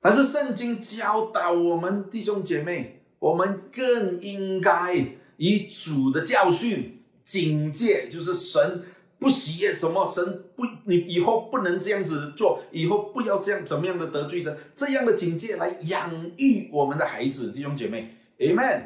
[0.00, 4.96] 但是圣经教导我们弟兄姐妹，我们更应该
[5.36, 8.82] 以主的教训警戒，就是神。
[9.20, 18.80] 不喜悦什么神不你以后不能这样子做，以后不要这样怎么样的得罪神，这样的警戒来养育我们的孩子弟兄姐妹，Amen。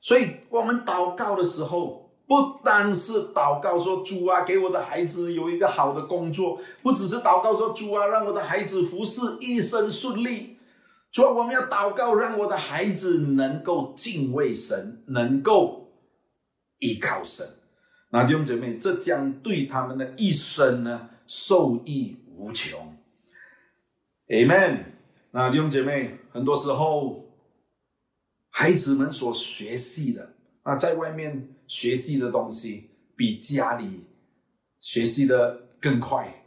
[0.00, 10.56] 所以我们祷告的时候，不单是祷告说主啊，给我的孩子有一个好的工作，不只是祷告说主啊，让我的孩子服侍一生顺利，
[11.12, 15.92] 主啊，我们要祷告让我的孩子能够敬畏神，能够
[16.80, 17.46] 依靠神。
[18.10, 22.96] 那弟兄姐妹，这将对他们的一生呢受益无穷。
[24.28, 24.78] Amen。
[25.30, 27.28] 那弟兄姐妹，很多时候
[28.50, 34.04] 孩子们所学习的啊，在外面学习的东西比家里
[34.80, 36.44] 学习的更快，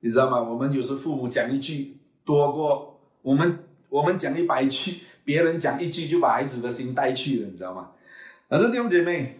[0.00, 0.42] 你知道吗？
[0.42, 7.92] 我们有时父母讲一句多过我们，我们讲一百句，别人讲一句就把孩子的心带去了，你知道吗？
[8.48, 9.38] 可是弟兄姐妹。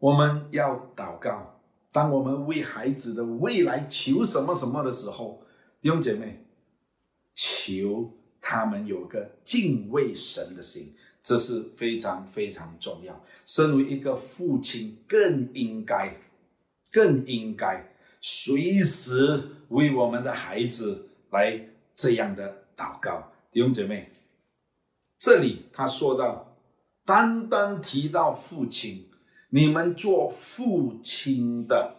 [0.00, 5.42] 我们要祷告，当我们为孩子的未来求什么什么的时候，
[5.82, 6.46] 弟兄姐妹，
[7.34, 10.94] 求他们有个敬畏神的心，
[11.28, 13.22] 这是非常非常重要。
[13.44, 16.16] 身为一个父亲，更应该，
[16.90, 17.86] 更应该
[18.18, 19.38] 随时
[19.68, 23.30] 为我们的孩子来这样的祷告。
[23.52, 24.10] 弟兄姐妹，
[25.18, 26.56] 这里他说到，
[27.04, 29.04] 单单提到父亲。
[29.50, 31.94] 你们做父亲的，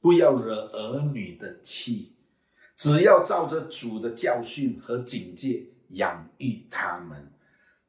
[0.00, 2.14] 不要惹儿女的气，
[2.74, 7.29] 只要照着主的教训和警戒养育他们。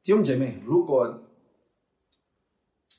[0.02, 1.22] 弟兄姐妹，如果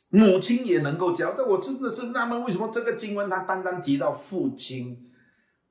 [0.10, 5.12] 母亲也能够教，但我真的是纳闷，为什么这个经文它单单提到父亲？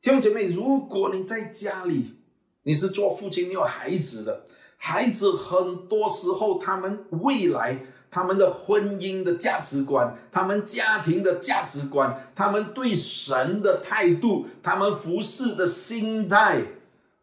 [0.01, 2.16] 弟兄姐妹，如果你在家里，
[2.64, 7.87] 你是做父亲，你有孩子的，孩子很多时候他们未来。
[8.14, 16.62] 他们的婚姻的价值观，他们家庭的价值观，他们对神的态度，他们服侍的心态，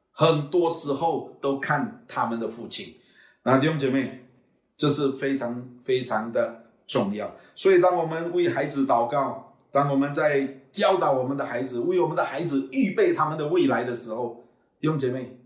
[0.10, 2.96] 很多时候都看他们的父亲。
[3.44, 4.26] 那弟兄姐妹，
[4.76, 7.36] 这是非常非常的重要。
[7.56, 14.46] 所以，当我们为孩子祷告，当我们在教导我们的孩子，为我们的孩子预备他们的未来的时候，
[14.80, 15.38] 弟兄姐妹，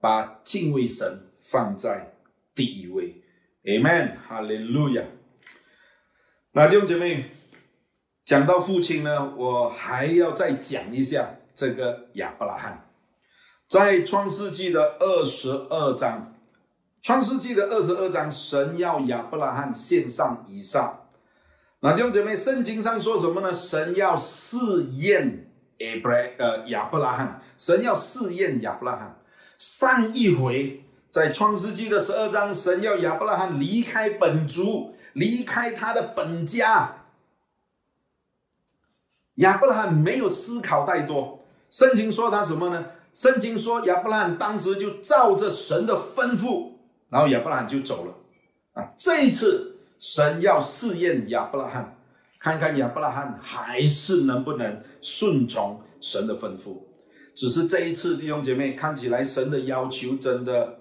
[0.00, 2.14] 把敬畏神放在
[2.54, 3.22] 第一位。
[3.64, 5.02] Amen，哈利路亚。
[6.52, 7.26] 那弟兄姐妹，
[8.24, 12.88] 讲到父亲呢，我还要再讲一下这个亚伯拉罕。
[13.68, 16.31] 在创世纪的二十二章，
[17.02, 21.00] 创世纪的二十二章，神要亚伯拉罕献上以撒。
[21.80, 23.52] 那弟兄姐妹，圣经上说什么呢？
[23.52, 24.56] 神要试
[24.92, 29.18] 验亚伯呃亚伯拉罕，神要试验亚伯拉罕。
[29.58, 30.78] 上一回。
[31.10, 37.04] 在创世纪的十二章，神要亚伯拉罕离开本族，离开他的本家。
[39.34, 41.44] 亚伯拉罕没有思考太多。
[41.68, 42.86] 圣经说他什么呢？
[43.12, 46.71] 圣经说亚伯拉罕当时就照着神的吩咐，
[47.12, 48.14] 然后亚伯拉罕就走了。
[48.72, 51.98] 啊，这一次神要试验亚伯拉罕，
[52.38, 56.78] 看看亚伯拉罕还是能不能顺从神的吩咐。
[57.34, 60.78] 只是这一次，弟兄姐妹看起来神的要求真的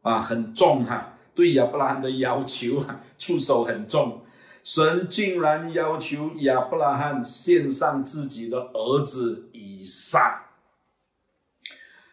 [0.00, 4.22] 啊很重哈，对亚伯拉罕的要求啊出手很重。
[4.62, 10.49] 神竟然要求亚伯拉罕献上自己的儿子以撒。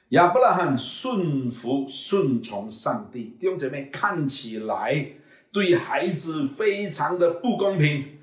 [0.09, 5.05] 亚伯拉罕顺服顺从上帝，弟兄姐妹看起来
[5.51, 8.17] 对孩子非常的不公平。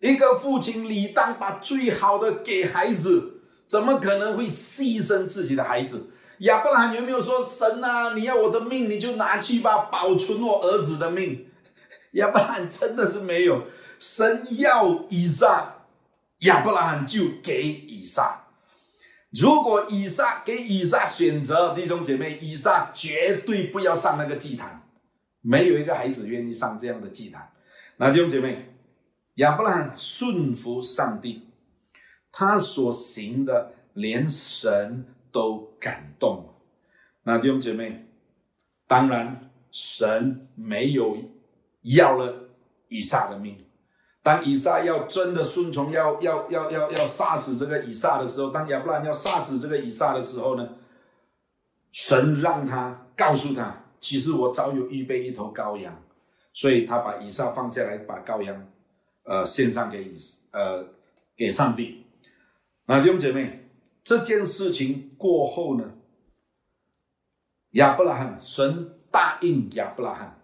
[0.00, 6.10] 一个父亲理当把最好的给孩子，怎么可能会牺牲自己的孩子？
[6.38, 11.46] 亚伯拉罕有没有说：“神啊，你要我的命，你就拿去吧，保存我儿子的命？”
[12.14, 13.62] 亚伯拉罕真的是没有。
[14.00, 15.84] 神要以撒，
[16.40, 18.47] 亚伯拉罕就给以撒。
[19.30, 24.82] 如果以撒给以撒选择，弟兄姐妹，以撒绝对不要上那个祭坛，
[25.42, 27.52] 没有一个孩子愿意上这样的祭坛。
[27.98, 28.74] 那弟兄姐妹，
[29.34, 31.48] 亚伯拉罕顺服上帝，
[32.32, 36.54] 他所行的连神都感动。
[37.24, 38.06] 那弟兄姐妹，
[38.86, 41.18] 当然神没有
[41.82, 42.48] 要了
[42.88, 43.62] 以撒的命。
[44.28, 50.68] 当以撒要真的顺从，要要要要要杀死这个以撒的时候，当亚伯兰要杀死这个以撒的时候呢，
[51.92, 55.98] 神让他告诉他，其实我早有预备一头羔羊，
[56.52, 58.68] 所以他把以撒放下来，把羔羊，
[59.22, 60.14] 呃，献上给以
[60.50, 60.84] 呃
[61.34, 62.04] 给上帝。
[62.84, 63.70] 那弟兄姐妹，
[64.04, 65.94] 这件事情过后呢，
[67.70, 70.38] 亚伯拉罕神答应亚伯拉罕，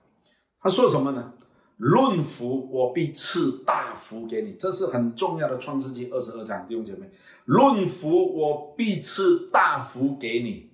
[0.62, 1.33] 他说什么呢？
[1.76, 5.58] 论福，我必赐大福给你，这是很重要的。
[5.58, 7.10] 创世纪二十二章，弟兄姐妹，
[7.46, 10.70] 论福，我必赐大福给你。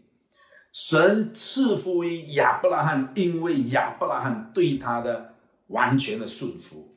[0.73, 5.35] 神赐福于亚伯拉罕，因为亚伯拉罕对他的
[5.69, 6.95] 完全的顺服。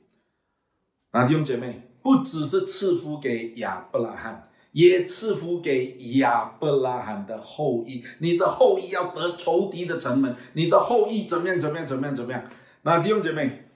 [1.12, 8.04] 啊，弟兄姐妹，不只是赐福给亚伯拉罕，也赐福给亚伯拉罕的后裔。
[8.20, 11.58] 你的后裔要得仇敌的城门，你的后裔怎么样？
[11.58, 11.88] 怎么样？
[11.88, 12.14] 怎么样？
[12.14, 12.43] 怎么样？
[12.82, 13.70] 那弟兄姐妹。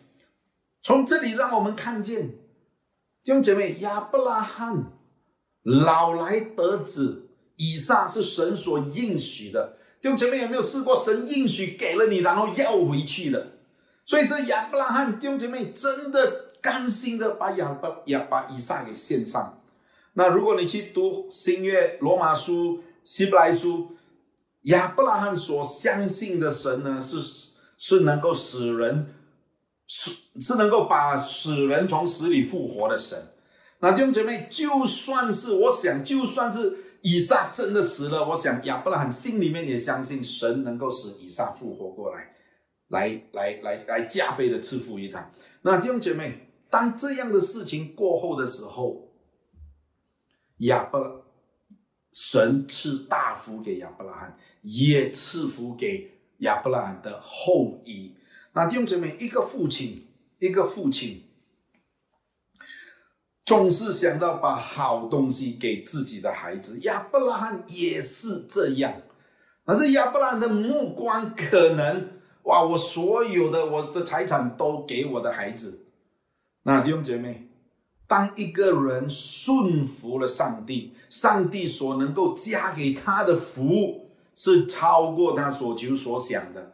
[0.88, 2.30] 从这里让我们看见，
[3.22, 4.94] 弟兄姐妹，亚伯拉罕
[5.64, 7.28] 老来得子，
[7.58, 9.76] 以撒是神所应许的。
[10.00, 13.58] 弟兄姐妹有没有试过神应许给了你，然后要回去的？
[14.06, 16.26] 所以这亚伯拉罕弟兄姐妹真的
[16.62, 19.62] 甘心的把亚伯亚把以撒给献上。
[20.14, 23.98] 那如果你去读新约罗马书、希伯来书，
[24.62, 27.18] 亚伯拉罕所相信的神呢，是
[27.78, 29.14] 是能够使人。
[29.88, 30.12] 是
[30.42, 33.18] 是能够把死人从死里复活的神，
[33.80, 42.36] 那弟兄姐妹，就算是我想，就算是以撒真的死了，我想亚伯拉罕心里面也相信神能够使以撒复活过来，
[42.90, 45.32] 来来来来加倍的赐福于他。
[45.62, 49.08] 那弟兄姐妹，当这样的事情过后的时候，
[50.58, 51.24] 亚伯
[52.12, 58.14] 神赐大福给亚伯拉罕，也赐福给亚伯拉罕的后裔。
[58.58, 60.04] 那弟兄姐妹，一个父亲，
[60.40, 61.22] 一个父亲，
[63.46, 66.80] 总是想到把好东西给自己的孩子。
[66.80, 68.92] 亚伯拉罕也是这样，
[69.64, 72.10] 可是亚伯拉罕的目光可能，
[72.46, 75.86] 哇，我所有的我的财产都给我的孩子。
[76.64, 77.48] 那弟兄姐妹，
[78.08, 86.72] 当一个人顺服了上帝，上帝所能够加给他的福，是超过他所求所想的。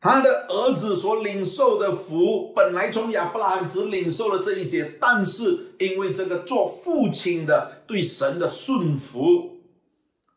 [0.00, 9.60] 他的儿子所领受的福，本来从亚伯拉罕只领受了这一些，但是因为这个做父亲的对神的顺服，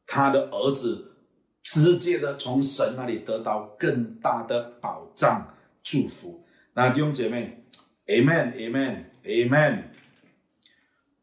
[0.05, 1.13] 他的儿子
[1.61, 6.43] 直接的从神那里得到更大的保障祝福。
[6.73, 7.63] 那弟兄姐妹
[8.07, 9.83] ，Amen，Amen，Amen。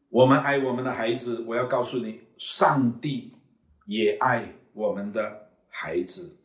[0.08, 3.34] 我们爱我们的孩子，我要告诉你，上帝
[3.84, 6.38] 也爱我们的孩子。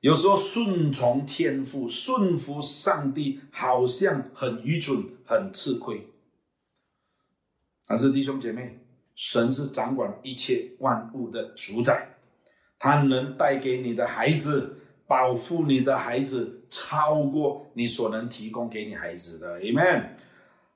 [0.00, 6.06] 有时候顺从天赋、顺服上帝，好像很愚蠢、很吃亏。
[7.86, 8.78] 但是弟兄姐妹，
[9.14, 12.16] 神是掌管一切万物的主宰，
[12.78, 19.60] 他能带给你的孩子、保护你的孩子，超过你所能提供给你孩子的。
[19.60, 20.10] Amen，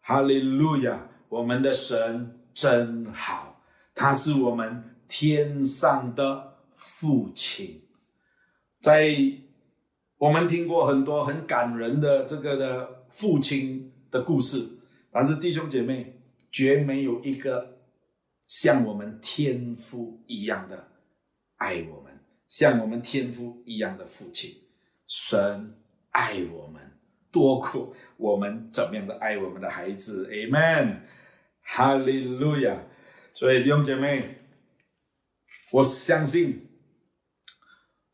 [0.02, 1.08] 哈利路亚！
[1.30, 3.60] 我们的神真好，
[3.94, 7.80] 他是我们天上的父亲。
[8.84, 9.16] 在
[10.18, 14.78] 我们听过很多很感人的这个的父亲的故事，
[15.10, 16.20] 但是弟兄姐妹
[16.52, 17.78] 绝没有一个
[18.46, 20.86] 像我们天父一样的
[21.56, 22.12] 爱我们，
[22.46, 24.54] 像我们天父一样的父亲。
[25.06, 25.74] 神
[26.10, 26.82] 爱我们，
[27.30, 30.98] 多过我们怎么样的爱我们的孩子，Amen，
[31.62, 32.82] 哈利路亚。
[33.32, 34.40] 所以弟兄姐妹，
[35.72, 36.68] 我相信，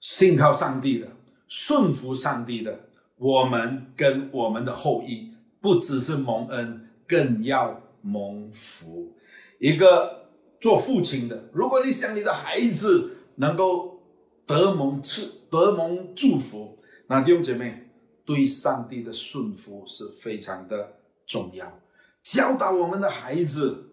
[0.00, 1.06] 信靠上帝的、
[1.46, 5.30] 顺服上帝的，我们跟我们的后裔，
[5.60, 9.12] 不只是蒙恩，更要蒙福。
[9.58, 14.00] 一个做父亲的，如果你想你的孩子能够
[14.46, 17.90] 得蒙赐、得蒙祝福，那弟兄姐妹
[18.24, 20.96] 对上帝的顺服是非常的
[21.26, 21.78] 重要。
[22.22, 23.90] 教导我们的孩子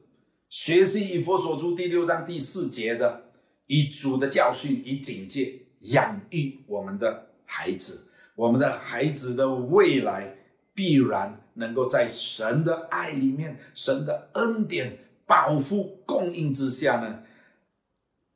[0.47, 3.31] 学习以佛所书第六章第四节的，
[3.65, 10.35] 以主的教训、以警戒养育我们的孩子，我们的孩子的未来
[10.73, 14.99] 必然能够在神的爱里面、神的恩典。
[15.29, 17.21] 保护供应之下呢，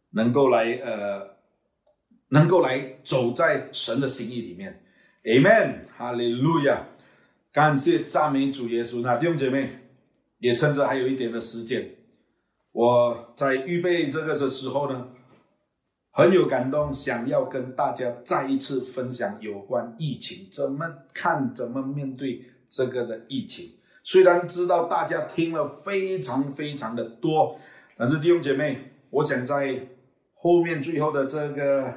[0.10, 1.38] 能够来呃，
[2.28, 4.84] 能够来走在神的心意里面
[5.24, 6.86] ，Amen，哈利路亚，
[7.54, 9.00] 感谢赞美主耶稣。
[9.00, 9.70] 那弟兄姐妹，
[10.40, 11.96] 也趁着还有一点的时间，
[12.74, 15.08] 我在预备这个的时候呢，
[16.12, 23.72] 很有感动，想要跟大家再一次分享有关疫情怎么看，怎么面对这个的疫情。
[24.04, 27.60] 虽然知道大家听了非常非常的多，
[27.98, 29.88] 但是弟兄姐妹，我想在
[30.34, 31.94] 后面最后的这个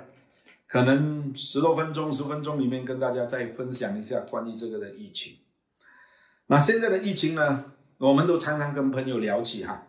[0.69, 5.39] 可能十多分钟、十分钟里面，跟大家再分享一下关于这个的疫情。
[6.47, 9.89] 那现在的疫情呢，我们都常常跟朋友聊起哈，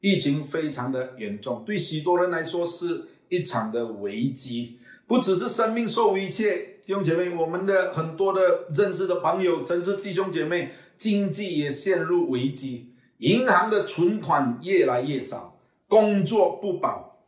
[0.00, 10.72] 疫情非常的严重，对许多人来说是一场的危机，不只是生命受威胁，弟兄姐妹，我们的很多的认识的朋友，甚至弟兄姐妹。
[10.98, 17.18] 经济也陷入危机，银行的存款越来越少，工作不保。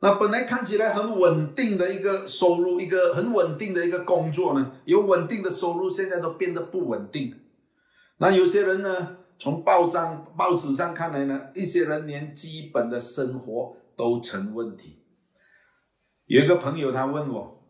[0.00, 7.32] 那本来看起来很稳定的一个收入，一个很稳定的一个工作呢，有稳定的收入，现在都变得不稳定。
[8.18, 14.96] 那有些人呢，从报章、报纸上看来呢，一些人连基本的生活都成问题。
[16.32, 17.62] 有一个朋友他问我。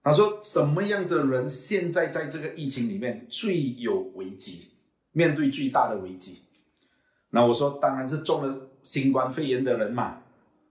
[0.00, 4.68] 他说：“什么样的人现在在这个疫情里面最有危机，
[5.10, 6.38] 面对最大的危机？”
[7.30, 10.22] 那我说：“当然是中了新冠肺炎的人嘛。”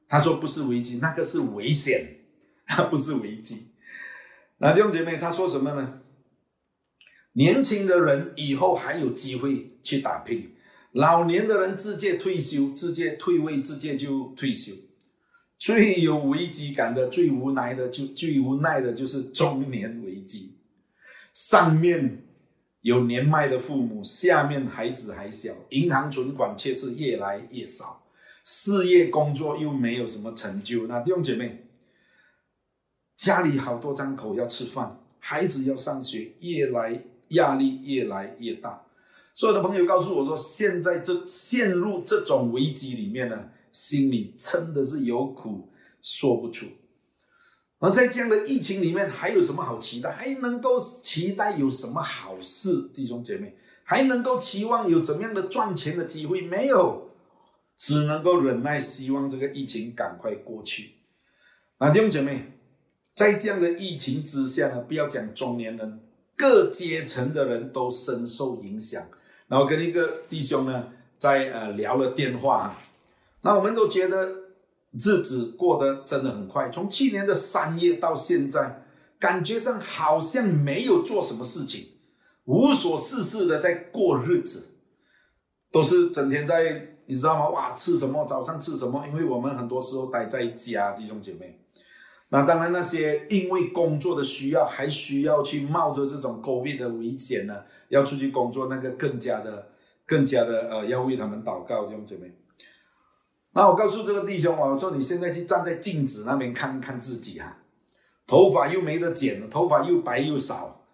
[0.08, 2.22] 他说：“不是危机，那个是危险，
[2.66, 3.68] 他不是危机。”
[4.58, 6.02] 那弟兄姐妹，他说什么呢？
[7.34, 10.56] 年轻的人以后还有机会去打拼，
[10.94, 14.74] 老年的人直接退休，直接退位，直接就退休。
[15.60, 20.56] 最有危机感的、最无奈的，就最无奈的就是中年危机。
[21.34, 22.24] 上面
[22.82, 28.04] 有年迈的父母，下面孩子还小，银行存款却是越来越少，
[28.46, 30.88] 事业工作又没有什么成就。
[30.88, 31.66] 那弟兄姐妹，
[33.18, 38.86] 家里好多张口要吃饭，孩子要上学，越来压力越来越大。
[39.36, 43.50] 所有的朋友告诉我说，现在这陷入这种危机里面呢？
[43.72, 45.70] 心里真的是有苦
[46.02, 46.66] 说不出，
[47.80, 50.12] 而在这样的疫情里面，还有什么好期待？
[50.12, 52.90] 还能够期待有什么好事？
[52.94, 56.42] 弟兄姐妹，还能够期望有怎么样的赚钱的机会？
[56.42, 57.12] 没有，
[57.78, 60.96] 只能够忍耐，希望这个疫情赶快过去。
[61.78, 62.54] 啊，弟兄姐妹，
[63.14, 66.02] 在这样的疫情之下呢，不要讲中年人，
[66.36, 69.04] 各阶层的人都深受影响。
[69.48, 72.78] 然后跟一个弟兄呢，在呃聊了电话。
[73.42, 74.28] 那我们都觉得
[74.92, 78.84] 日子过得真的很快，从去年的三月到现在，
[79.20, 81.90] 感觉上好像没有做什么事情，
[82.46, 84.76] 无所事事的在过日子，
[85.72, 87.50] 都是整天在，你知道吗？
[87.50, 88.26] 哇，吃什么？
[88.26, 89.06] 早上吃什么？
[89.08, 91.60] 因为我们很多时候待在家，弟兄姐妹。
[92.30, 99.70] 那当然，那些因为工作的需要，还需要去冒着这种 COVID 的危险呢，要出去工作，那个更加的、
[100.06, 102.32] 更加的呃，要为他们祷告，弟兄姐妹。
[103.52, 107.58] 那我告诉这个弟兄啊我说你现在去站在镜子那边看看自己哈，
[108.28, 110.86] 头发又没得剪了，头发又白又少，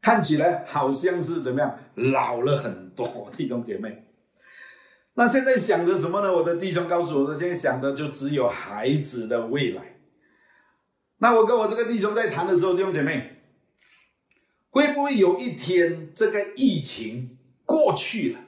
[0.00, 4.04] 看起来好像是怎么样老了很多，弟兄姐妹。
[5.14, 6.32] 那现在想着什么呢？
[6.32, 9.98] 我的弟兄告诉我的，现在想的就只有孩子的未来。
[11.18, 13.42] 那我跟我这个弟兄在谈的时候，弟兄姐妹，
[14.70, 18.40] 会不会有一天这个疫情过去了？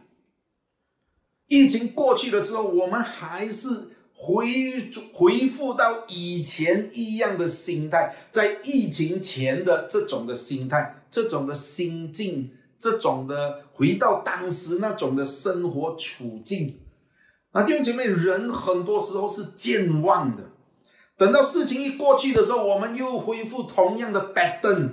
[1.52, 16.78] 疫情过去了之后，我们还是回回复到以前一样的心态，在疫情前的这种的心态、这种的心境、这种的回到当时那种的生活处境。
[17.50, 20.44] 啊，弟兄姐妹，人很多时候是健忘的，
[21.18, 24.92] 等到事情一过去的时候，我们又恢复同样的 pattern。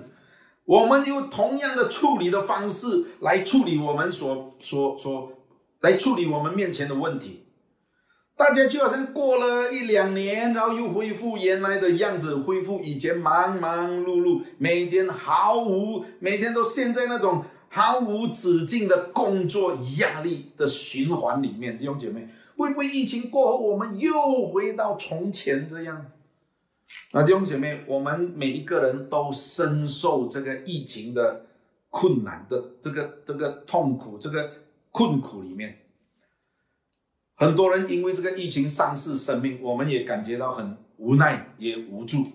[0.65, 5.31] 我们用同样的处理的方式来处理我们所所所
[5.81, 7.45] 来处理我们面前的问题。
[8.35, 21.77] 大家就好像过了一两年，然后又恢复原来的样子，恢复以前忙忙碌碌，每天毫无每天都陷在那种毫无止境的工作压力的循环里面。
[21.77, 26.05] 弟兄姐妹，会不会疫情过后，我们又回到从前这样？
[27.11, 31.45] 那弟兄姐妹，我们每一个人都深受这个疫情的
[31.89, 34.49] 困难的这个这个痛苦、这个
[34.91, 35.79] 困苦里面。
[37.35, 42.27] 很多人因为这个疫情丧失生命，我们也感觉到很无奈，也无助。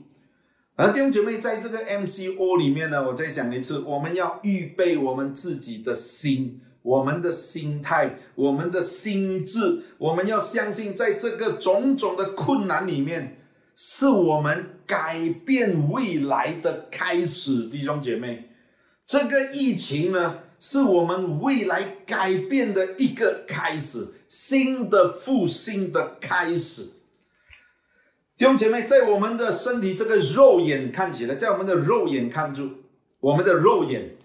[0.76, 13.38] 而弟兄姐妹，在这个 MCO 里面呢，我再讲一次，我们要预备我们自己的心、我们的心态、我们的心智，我们要相信，在这个种种的困难里面，
[13.76, 17.68] 是我们改变未来的开始。
[17.68, 18.48] 弟兄姐妹，
[19.04, 24.14] 这个疫情呢，是我们未来改变的一个开始。
[24.26, 26.84] 新的复兴的开始，
[28.38, 32.70] 弟兄姐妹，在我们的身体这个肉眼看起来，在我们的肉眼看住，
[33.20, 34.16] 我们的肉眼，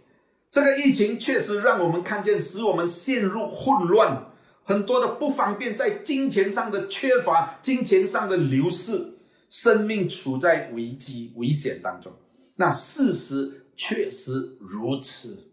[0.50, 4.32] 这个疫情确实让我们看见，使我们陷入混乱，
[4.64, 9.16] 很多的不方便，在金钱上的缺乏，金钱上的流逝，
[9.50, 12.14] 生命处在危机危险当中。
[12.56, 15.49] 那事实确实如此。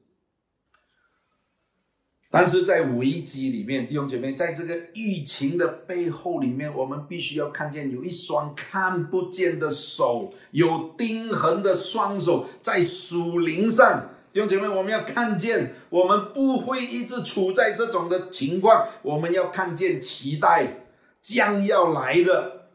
[2.36, 14.10] 但是在危机里面，弟兄姐妹，在这个疫情的背后里面，我们必须要看见有一双看不见的手，有钉痕的双手在属灵上。
[14.34, 20.88] 弟兄姐妹，我们要看见，我们不会一直处在这种的情况，我们要看见期待
[21.22, 22.66] 将要来的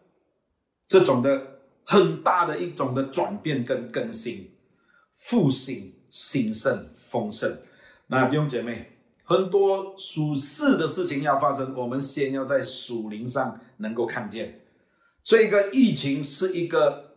[0.87, 4.49] 这种的很大的一种的转变跟更新、
[5.13, 7.59] 复兴、兴盛、丰盛。
[8.07, 8.90] 那弟兄姐妹。
[9.31, 14.59] 很多属世的事情要发生，我们先要在属灵上能够看见。
[15.23, 17.15] 这个疫情是一个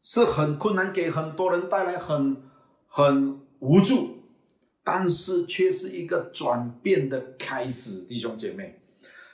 [0.00, 2.38] 是很困难，给很多人带来很
[2.86, 4.22] 很无助，
[4.82, 8.80] 但是却是一个转变的开始，弟兄姐妹。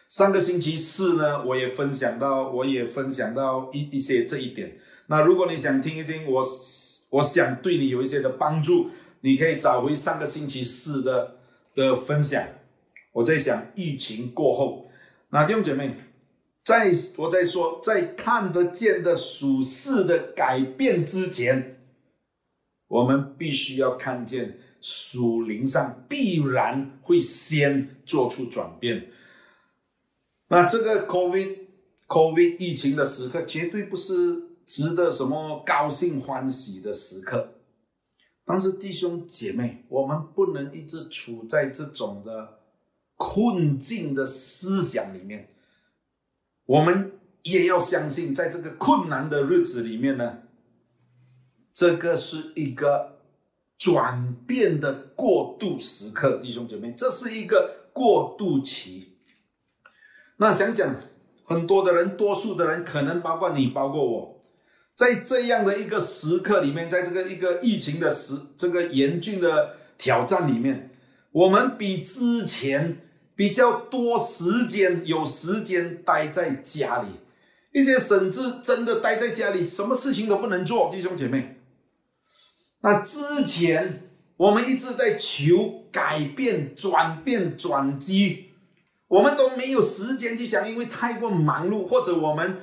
[0.09, 4.77] 上个星期四呢，我也分享到，我也分享到一一些这一点。
[5.07, 6.45] 那如果你想听一听，我
[7.11, 8.91] 我想对你有一些的帮助，
[9.21, 11.38] 你可以找回上个星期四的。
[11.79, 12.45] 的分享，
[13.13, 14.91] 我在想疫情过后，
[15.31, 15.95] 那弟兄姐妹，
[16.65, 21.81] 在我在说，在看得见的属世的改变之前，
[22.89, 29.13] 我们必须要看见属灵上必然会先做出转变。
[30.49, 31.59] 那这个 COVID
[32.09, 34.13] COVID 疫情的时刻，绝对不是
[34.67, 37.58] 值得什么高兴欢喜的时刻。
[38.49, 42.61] 但是弟兄姐妹，我们不能一直处在这种的
[43.15, 45.51] 困境的思想里面。
[46.65, 50.39] 我们也要相信，在这个困难的日子里面呢，
[51.75, 53.19] 这个是一个
[53.77, 56.39] 转变的过渡时刻。
[56.39, 59.19] 弟兄姐妹，这是一个过渡期。
[60.39, 60.95] 那想想，
[61.45, 64.38] 很多的人，多数的人，可能包括你，包括我。
[64.99, 70.91] 在这样的一个时刻里面，在这个一个疫情的时这个严峻的挑战里面，
[71.31, 72.99] 我们比之前
[73.37, 77.11] 比较多时间，有时间待在家里，
[77.71, 81.61] 一些甚至真的待在家里，什么事情都不能做，弟兄姐妹。
[82.81, 84.03] 那之前
[84.37, 88.47] 我们一直在求改变、转变、转机，
[89.07, 92.63] 我们都没有时间去想，因为太过忙碌，或者我们。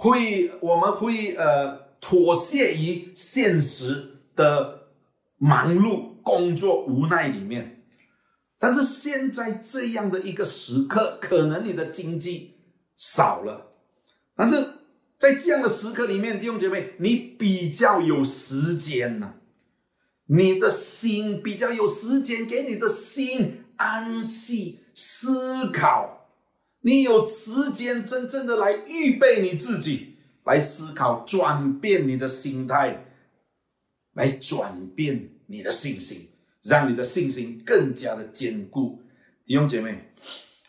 [0.00, 4.88] 会，我们会呃妥协于现实的
[5.36, 7.84] 忙碌工作无奈里面，
[8.58, 12.54] 但是现在这样的一个时刻，可能你的经济
[12.96, 13.72] 少了，
[14.34, 14.56] 但是
[15.18, 19.34] 在这样的时刻里面，弟兄姐妹，你比较有时间呢，
[20.28, 26.19] 你的心比较有时间，给你的心安息思考。
[26.82, 33.06] 你有时间真正的来预备你自己，来思考转变你的心态，
[34.14, 36.30] 来转变你的信心，
[36.62, 39.02] 让你的信心更加的坚固。
[39.44, 40.12] 弟兄姐妹，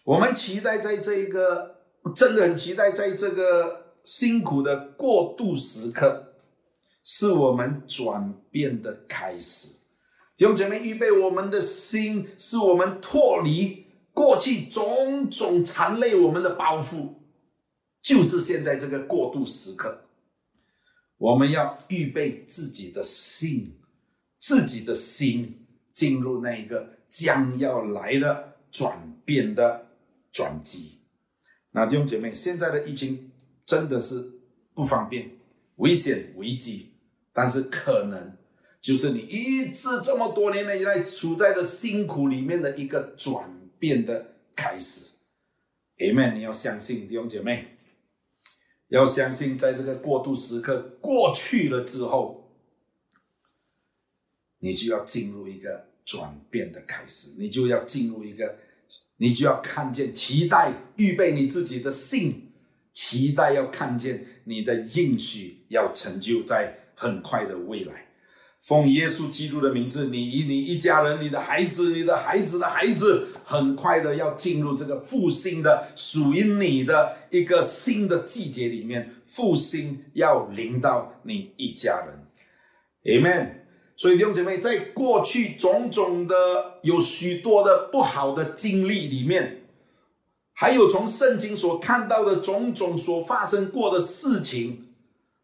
[0.04, 1.78] 我们期待在这一个
[2.14, 6.34] 真的很期待，在这个辛苦的过渡时刻，
[7.04, 9.68] 是我们转变的开始。
[10.36, 13.86] 弟兄姐妹，预备我们的心，是我们脱离。
[14.14, 17.16] 过去种种缠累我们的包袱，
[18.02, 20.06] 就是现在这个过渡时刻，
[21.18, 23.78] 我们要预备自己的心，
[24.38, 29.88] 自己的心进入那一个将要来的转变的
[30.32, 31.00] 转机。
[31.72, 33.32] 那弟兄姐妹，现在的疫情
[33.66, 34.32] 真的是
[34.74, 35.32] 不方便、
[35.78, 36.92] 危险、危机，
[37.32, 38.36] 但是可能
[38.82, 43.51] 就是你一直这么多年以来处在的辛苦里面的一个转
[43.82, 45.08] 变的开始。
[45.98, 46.36] Amen！
[46.36, 47.78] 你要相信弟兄姐妹，
[48.90, 52.56] 要相信，在这个过渡时刻过去了之后，
[54.60, 58.60] 你就要进入一个转变的开始，你就要进入一个。
[59.18, 62.52] 你就要看见，期待预备你自己的信，
[62.92, 68.11] 期待要看见你的应许要成就在很快的未来。
[68.62, 82.20] 奉耶稣基督的名字，你以你一家人、你的孩子、你的孩子的孩子，很快的要进入这个复兴的属于你的一个新的季节里面，复兴要临到你一家人。
[83.04, 83.62] Amen。
[83.96, 86.36] 所以弟兄姐妹，在过去种种的
[86.84, 89.64] 有许多的不好的经历里面，
[90.54, 94.91] 还有从圣经所看到的种种所发生过的事情，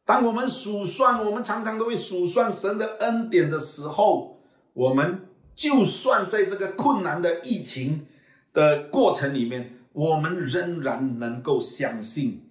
[0.08, 4.39] 当我们数算，我们常常都会数算神的恩典的时候，
[4.72, 8.08] 我们就算在这个困难的疫情
[8.53, 12.49] 的过程里面，我们仍然能够相信，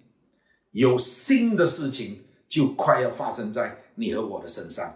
[0.71, 4.95] 有新的事情就快要发生在你和我的身上。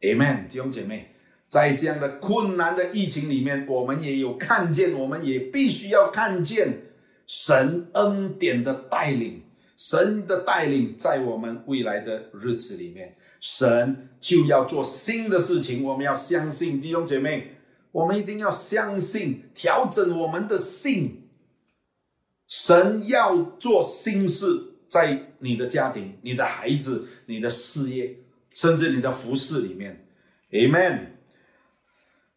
[0.00, 1.14] Amen，弟兄姐妹，
[1.48, 6.80] 在这样的困难的疫情里面，我们也有看见，我们也必须要看见
[7.26, 9.42] 神恩典的带领，
[9.80, 15.82] 神的带领在我们未来的日子里面，神就要做新的事情。
[15.82, 17.56] 我们要相信，弟兄姐妹，
[17.90, 21.30] 我们一定要相信，调整我们的心，
[22.46, 28.18] 神要做新事，在你的家庭、你的孩子、你的事业。
[28.52, 30.04] 甚至你的服饰里面
[30.50, 30.98] ，Amen。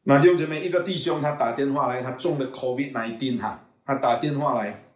[0.04, 4.93] 那弟兄姐妹，一个弟兄他打电话来，他中了 COVID nineteen 哈，他打电话来，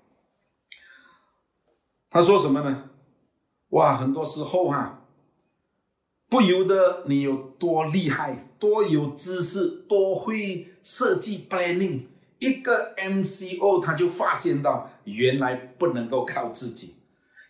[2.17, 2.89] 他说什么呢？
[3.69, 5.05] 哇，很多时候哈，
[6.27, 12.05] 不由得你有多厉害，多有知识，多会设计 planning，
[12.39, 16.95] 一个 MCO 他就发现到原来不能够靠自己。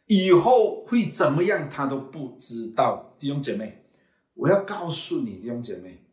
[0.08, 3.16] 以后会怎么样，他都不知道。
[3.18, 3.86] 弟兄姐妹，
[4.34, 6.04] 我要告诉你，弟兄姐妹，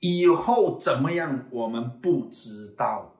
[0.00, 3.13] 以后怎么样，我们不知道。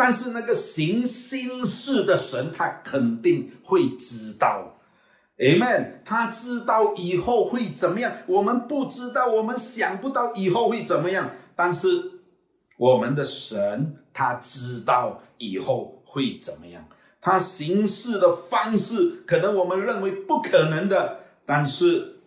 [0.00, 4.78] 但是那个行心事的神，他肯定会知道。
[5.36, 6.00] Amen。
[6.06, 11.32] 他知道以后会怎么样，我们不知道，我们想不到以后会怎么样。
[11.54, 12.12] 但是
[12.78, 16.82] 我们的神，他知道以后会怎么样。
[17.20, 22.20] 他行事的方式，可能我们认为不可能的，但是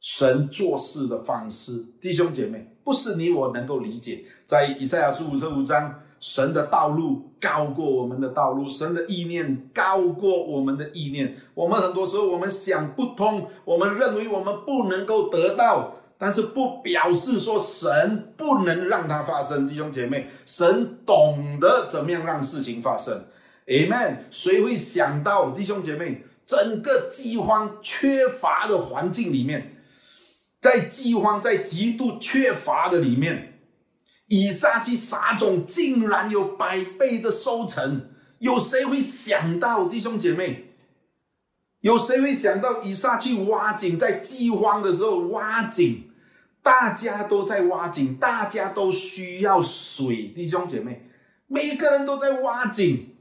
[0.00, 4.26] 神做事的方式，弟兄姐妹，不是你我能够理解。
[4.44, 11.36] 在以赛亚书五十五章，神的道路高过我们的道路，神的意念高过我们的意念。
[11.54, 19.68] 我们很多时候我们想不通，我们认为我们不能够得到，但是不表示说神不能让它发生。
[19.68, 23.24] 弟兄姐妹，神懂得怎么样让事情发生。
[23.66, 24.18] Amen。
[24.30, 29.76] 谁会想到弟兄姐妹，整个饥荒缺乏的环境里面，
[30.60, 33.55] 在饥荒在极度缺乏的里面，
[34.28, 38.10] 以撒去撒种竟然有百倍的收成？
[38.38, 40.74] 有谁会想到弟兄姐妹？
[41.80, 46.10] 有谁会想到以撒去挖井，在饥荒的时候挖井，
[46.62, 50.32] 大家都在挖井，大家都需要水。
[50.34, 51.08] 弟兄姐妹，
[51.46, 53.12] 每个人都在挖井。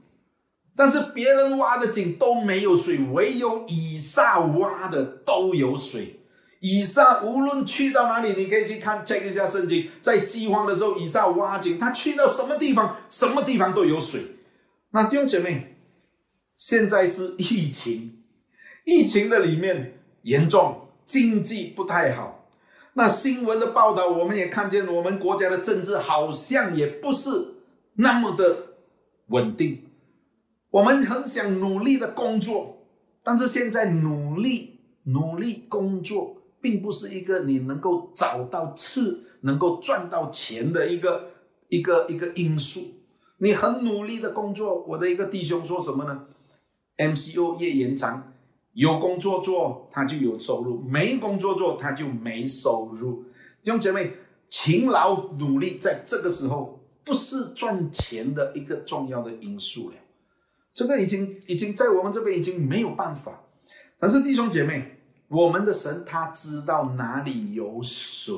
[0.76, 6.20] 但是别人挖的井都没有水，唯有以撒挖的都有水。
[6.68, 14.20] 以撒无论去到哪里，你可以去看 check 一下圣经，在饥荒的时候，以撒挖井，他去到什么地方，什么地方都有水。
[14.90, 15.76] 那弟兄姐妹，
[16.56, 18.24] 现在是疫情，
[18.84, 22.48] 疫情的里面严重，经济不太好。
[22.94, 27.30] 那新闻的报道，我们也看见，我们国家的政治好像也不是
[27.94, 28.70] 那么的
[29.28, 29.84] 稳定。
[30.72, 32.88] 我们很想努力的工作，
[33.22, 41.30] 但是现在努力努力工作，并不是一个你能够找到刺、能够赚到钱的一个
[41.70, 42.82] 一个一个因素。
[43.38, 46.26] 你很努力的工作，我的一个弟兄说什么呢
[46.98, 48.34] ？MCO 越延长，
[48.74, 53.26] 有工作做他就有收入，没工作做他就没收入。
[53.62, 54.14] 弟兄姐妹，
[54.50, 59.96] 勤劳努力在这个时候不是赚钱的一个重要的因素了。
[60.74, 63.44] 这个已经已经在我们这边已经没有办法，
[64.00, 64.95] 但是弟兄姐妹，
[65.28, 68.36] 我们的神他知道哪里有水，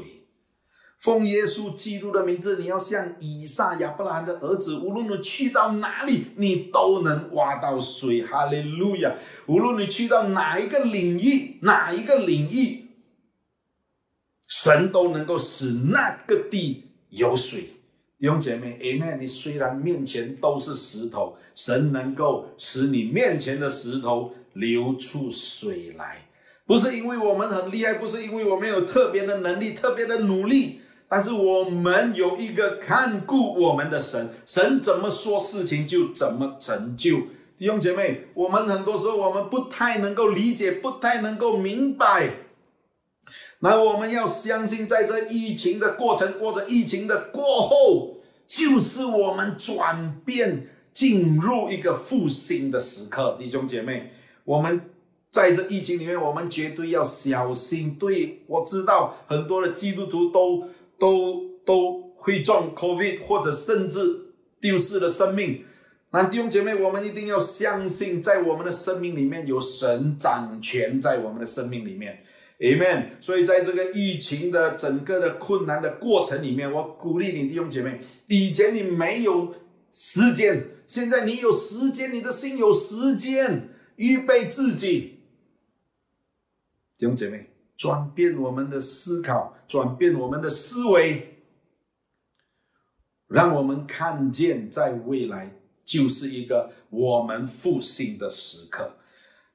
[0.98, 8.24] 奉耶稣基督的名字，你要像以撒、亚伯拉罕的儿子，无论你去到哪里，你都能挖到水。
[8.24, 9.14] 哈利路亚！
[9.48, 12.88] 无论你去到哪一个领域，哪一个领域，
[14.48, 17.74] 神都能够使那个地有水。
[18.18, 19.20] 弟兄姐妹，Amen！
[19.20, 26.27] 你虽然面前都是石头，神能够使你面前的石头流出水来。
[26.68, 30.82] 不是因为我们很厉害，不是因为我们有特别的能力、特别的努力。
[31.09, 37.20] 但是我们有一个看顾我们的神，神怎么说事情就怎么成就。
[37.57, 42.34] 弟兄姐妹，我们很多时候我们不太能够理解，不太能够明白。
[43.59, 53.38] 那我们要相信，在这疫情的过程或者疫情的过后，就是我们转变进入一个复兴的时刻。
[53.39, 54.11] 弟兄姐妹，
[54.43, 54.82] 我们
[55.38, 57.96] 在这疫情里面，我们绝对要小心。
[58.00, 60.68] 对我知道很多的基督徒都。
[61.00, 64.00] 都都会中 COVID，或者甚至
[64.60, 65.64] 丢失了生命。
[66.10, 72.24] 那弟兄姐妹，我们一定要相信，在我们的生命里面有神掌权，在我们的生命里面
[72.60, 73.10] ，Amen。
[73.20, 79.54] 所以在这个疫情的整个的困难的过程里面，我鼓励你弟兄姐妹，以前你没有
[79.92, 85.16] 时间，现在你有时间，你的心有时间，预备自己，
[86.98, 87.50] 弟兄姐妹。
[87.78, 91.43] 转变我们的思考，转变我们的思维，
[93.28, 98.98] 让我们看见在未来就是一个我们复兴的时刻。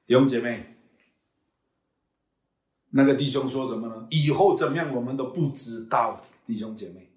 [0.07, 0.77] 弟兄姐妹，
[2.91, 4.07] 那个弟兄说什么呢？
[4.09, 6.25] 以后怎么样，我们都不知道。
[6.45, 7.09] 弟兄姐妹，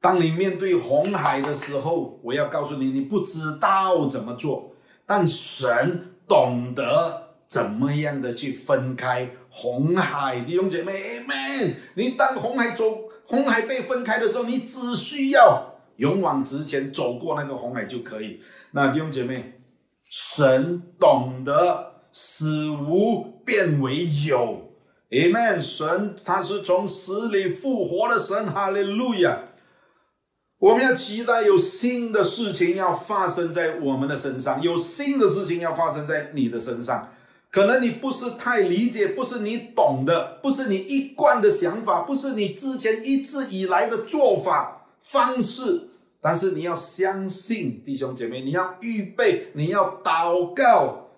[0.00, 7.29] 当你面对红海的时候，我要告诉你，你不知道怎么做，但神懂得。
[7.50, 11.74] 怎么样的去分开红海，弟兄姐妹，Amen！
[11.94, 18.40] 你当红海走，红海被分开的时候，你只需要勇往直前，走过那个红海就可以。
[18.70, 19.60] 那弟兄姐妹，
[20.08, 24.70] 神懂得死无变为有
[25.10, 25.58] ，Amen！
[25.58, 29.36] 神他是从死里复活的神，哈利路亚！
[30.58, 37.12] 我们要期待有新的事情要发生在我们的身上，有新的事情要发生在你的身上。
[37.50, 45.88] 可能你不是太理解，不是你懂的，不是你一贯的想法，不是你之前一直以来的做法方式。
[46.22, 51.08] 但是你要相信，弟兄姐妹，你要预备，你要祷告，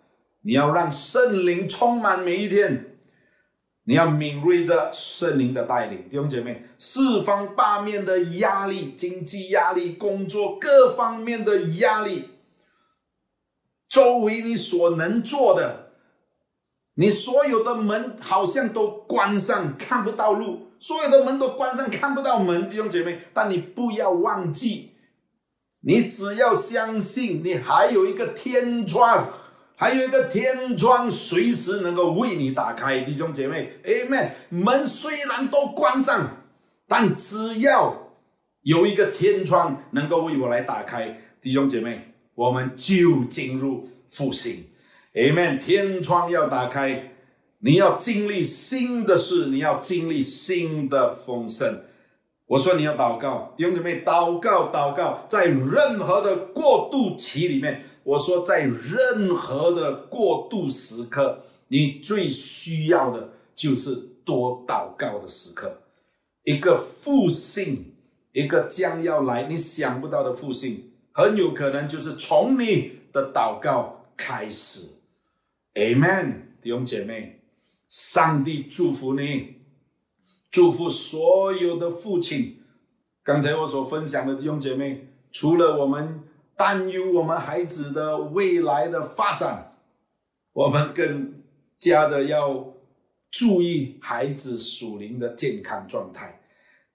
[0.42, 2.96] 你要让圣灵充满每一天，
[3.84, 12.30] 你要敏锐着圣灵的带领，弟兄姐妹，四方八面的压力，经济压力，工作各方面的压力，
[13.88, 15.81] 周围你所能做的。
[16.94, 23.22] 你所有的门好像都关上，看不到路；所有的门都关上，看不到门，弟兄姐妹。
[23.32, 24.92] 但你不要忘记，
[25.80, 29.26] 你只要相信，你还有一个天窗，
[29.74, 33.80] 还有一个天窗，随时能够为你打开，弟兄姐妹。
[33.84, 34.32] Amen。
[34.50, 36.28] 门虽然都关上，
[36.86, 38.12] 但只要
[38.60, 44.66] 有一个天窗能够为我来打开，弟兄姐妹，我们就进入复兴。
[45.14, 47.12] Amen，天窗要打开，
[47.58, 51.82] 你要经历新的事，你要经历新的丰盛。
[52.46, 63.94] 我说你要祷告，弟兄姊妹，祷告，祷告，在任何的过渡期里面，我说在任何的过渡时刻，你最需要的就是
[64.24, 65.82] 多祷告的时刻。
[66.44, 67.92] 一个复兴，
[68.32, 74.88] 一个将要来，你想不到的复兴，很有可能就是从你的祷告开始。
[75.74, 77.40] Amen，弟兄姐妹，
[77.88, 79.62] 上帝祝福你，
[80.50, 82.60] 祝福所有的父亲。
[83.22, 86.24] 刚才我所分享的弟兄姐妹，除了我们
[86.56, 89.78] 担忧我们孩子的未来的发展，
[90.52, 91.42] 我们更
[91.78, 92.74] 加的要
[93.30, 96.42] 注意孩子属灵的健康状态。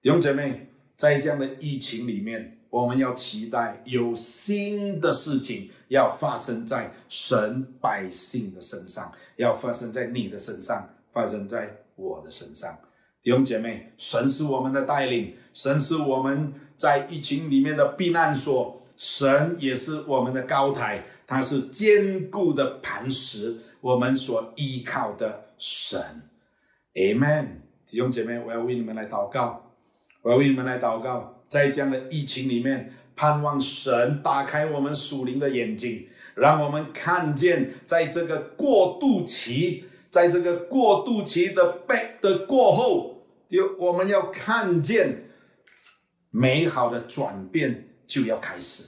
[0.04, 2.54] 弟兄姐妹，在这样的疫情里面。
[2.70, 12.78] 我们要期待有新的事情要发生在神百姓的身上，要发生在你的身上，发生在我的身上。
[13.24, 26.00] 弟兄姐妹，神是我们的带领，神是我们在疫情里面的避难所，神也是我们的高台，他是坚固的磐石，我们所依靠的神。
[26.94, 27.48] Amen。
[27.86, 29.72] 弟兄姐妹，我要为你们来祷告，
[30.22, 31.34] 我要为你们来祷告。
[31.48, 45.32] 在这样的疫情里面，盼望神打开我们属灵的眼睛，让我们看见，在这个过渡期，在这个过渡期的背的过后，就我们要看见
[46.30, 48.84] 美好的转变就要开始。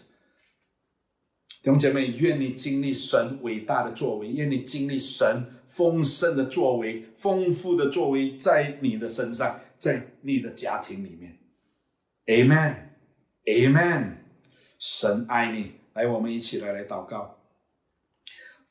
[1.61, 11.37] 弟兄姐妹，愿你经历神伟大的作为，愿你经历神丰盛的作为、丰富的作为，在你的身上，在你的家庭里面。
[12.27, 14.18] Amen，Amen。
[14.79, 17.35] 神爱你，来，我们一起来来祷告。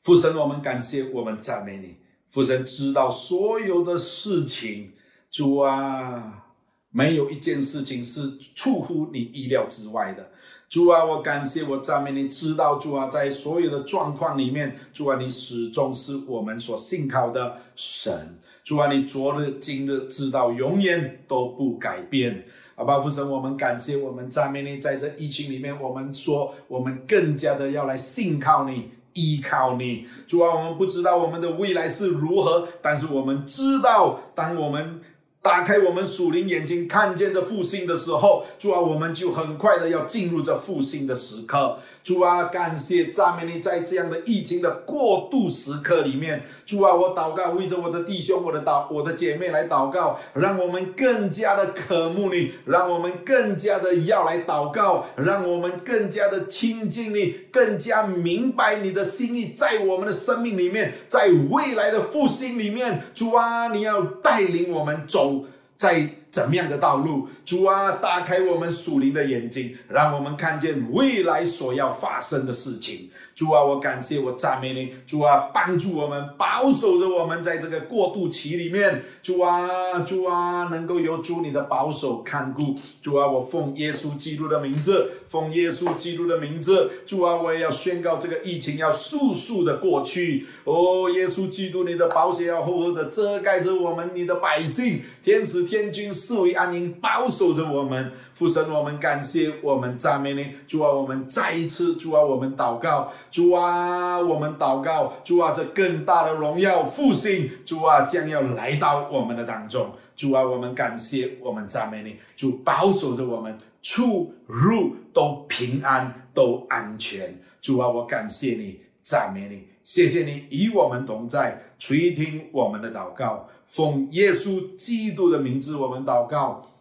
[0.01, 1.97] 父神，我们感谢，我们赞美你。
[2.29, 4.93] 父神知道所有的事情，
[5.29, 6.55] 主啊，
[6.89, 10.31] 没有一件事情是出乎你意料之外的。
[10.67, 18.39] 主啊，我感谢我赞美你，知道主啊，在所有的状况里面，主啊，你始终是我们所信靠的神。
[18.63, 22.47] 主啊，你昨日、今日、直到永远都不改变。
[22.79, 30.07] 好吧父神，我们感谢我们赞美你，在这疫情里面，我们说我们更加的要来信靠你、依靠你。
[30.25, 35.01] 主啊，我们不知道我们的未来是如何，但是我们知道，当我们。
[35.41, 41.79] 打开我们属灵眼睛，看见这复兴的时候，主啊，我们就很快的要进入这复兴的时刻。
[42.03, 65.43] 主啊，感谢赞美你，在这样的疫情的过渡时刻里面，主啊，我祷告，为着我的弟兄、我的祷、我的姐妹来祷告，让我们更加的渴慕你，让我们更加的要来祷告，让我们更加的亲近你，更加明白你的心意，在我们的生命里面，在未来的复兴里面，主啊，你要带领我们走
[65.79, 66.07] 在。
[66.31, 67.27] 怎么样的道路？
[67.43, 73.09] 主啊，打开我们属灵的眼睛，让我们看见未来所要发生的事情。
[73.33, 74.93] 主啊，我感谢我赞美你。
[75.07, 79.03] 主啊，帮助我们，保守着我们在这个过渡期里面。
[79.23, 82.75] 主啊，主啊，能够有主你的保守看顾。
[83.01, 86.91] 主啊，我奉耶稣基督的名字，奉耶稣基督的名字。
[87.05, 90.45] 主啊，我也要宣告这个疫情要速速的过去。
[90.65, 98.11] 哦，耶稣基督，你的保险要厚厚的遮盖着我们，你的百姓，天使天君视为安宁，保守着我们。
[98.33, 100.47] 父神，我们感谢，我们赞美你。
[100.65, 103.11] 主啊，我们再一次，主啊，我们祷告。
[103.29, 109.91] 主啊，我们祷告，主啊，这更大的荣耀复兴，主啊，将要来到我们的当中。
[110.15, 112.15] 主啊，我们感谢，我们赞美你。
[112.35, 117.39] 主保守着我们出入都平安，都安全。
[117.61, 126.71] 主啊，我感谢你，赞美你，谢谢你与我们同在，垂听我们的祷告，奉耶稣基督的名字，我们祷告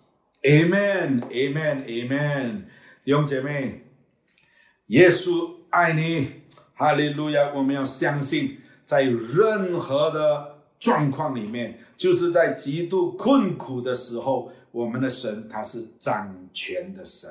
[0.43, 2.63] ，Amen，Amen，Amen。
[3.05, 3.85] 弟兄姐妹，
[4.87, 6.33] 耶稣爱你。
[6.75, 7.53] 哈利路亚！
[7.57, 17.29] 我们要相信，在任何的状况里面，就是在极度困苦的时候，我们的神他是掌权的神。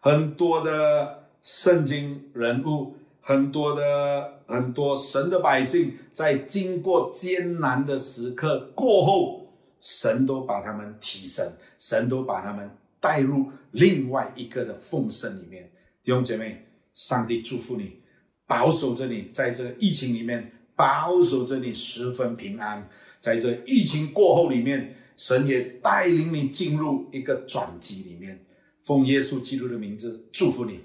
[0.00, 11.46] 很多的圣经人物，很多的很多神的百姓，在经过艰难的时刻过后，神都把他们提升，
[11.78, 15.70] 神都把他们带入另外一个的丰盛里面。
[16.02, 16.64] 弟兄姐妹，
[16.94, 18.00] 上帝祝福你。
[18.46, 22.88] 保守着你，在这疫情里面，保守着你十分平安。
[23.20, 28.46] 在这疫情过后里面，神也带领你进入一个转机里面。
[28.82, 30.80] 奉耶稣基督的名字祝福你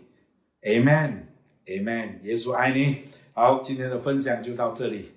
[0.63, 2.21] ，Amen，Amen。
[2.23, 3.03] 耶稣爱你。
[3.31, 5.11] 好，今天的分享就到这里。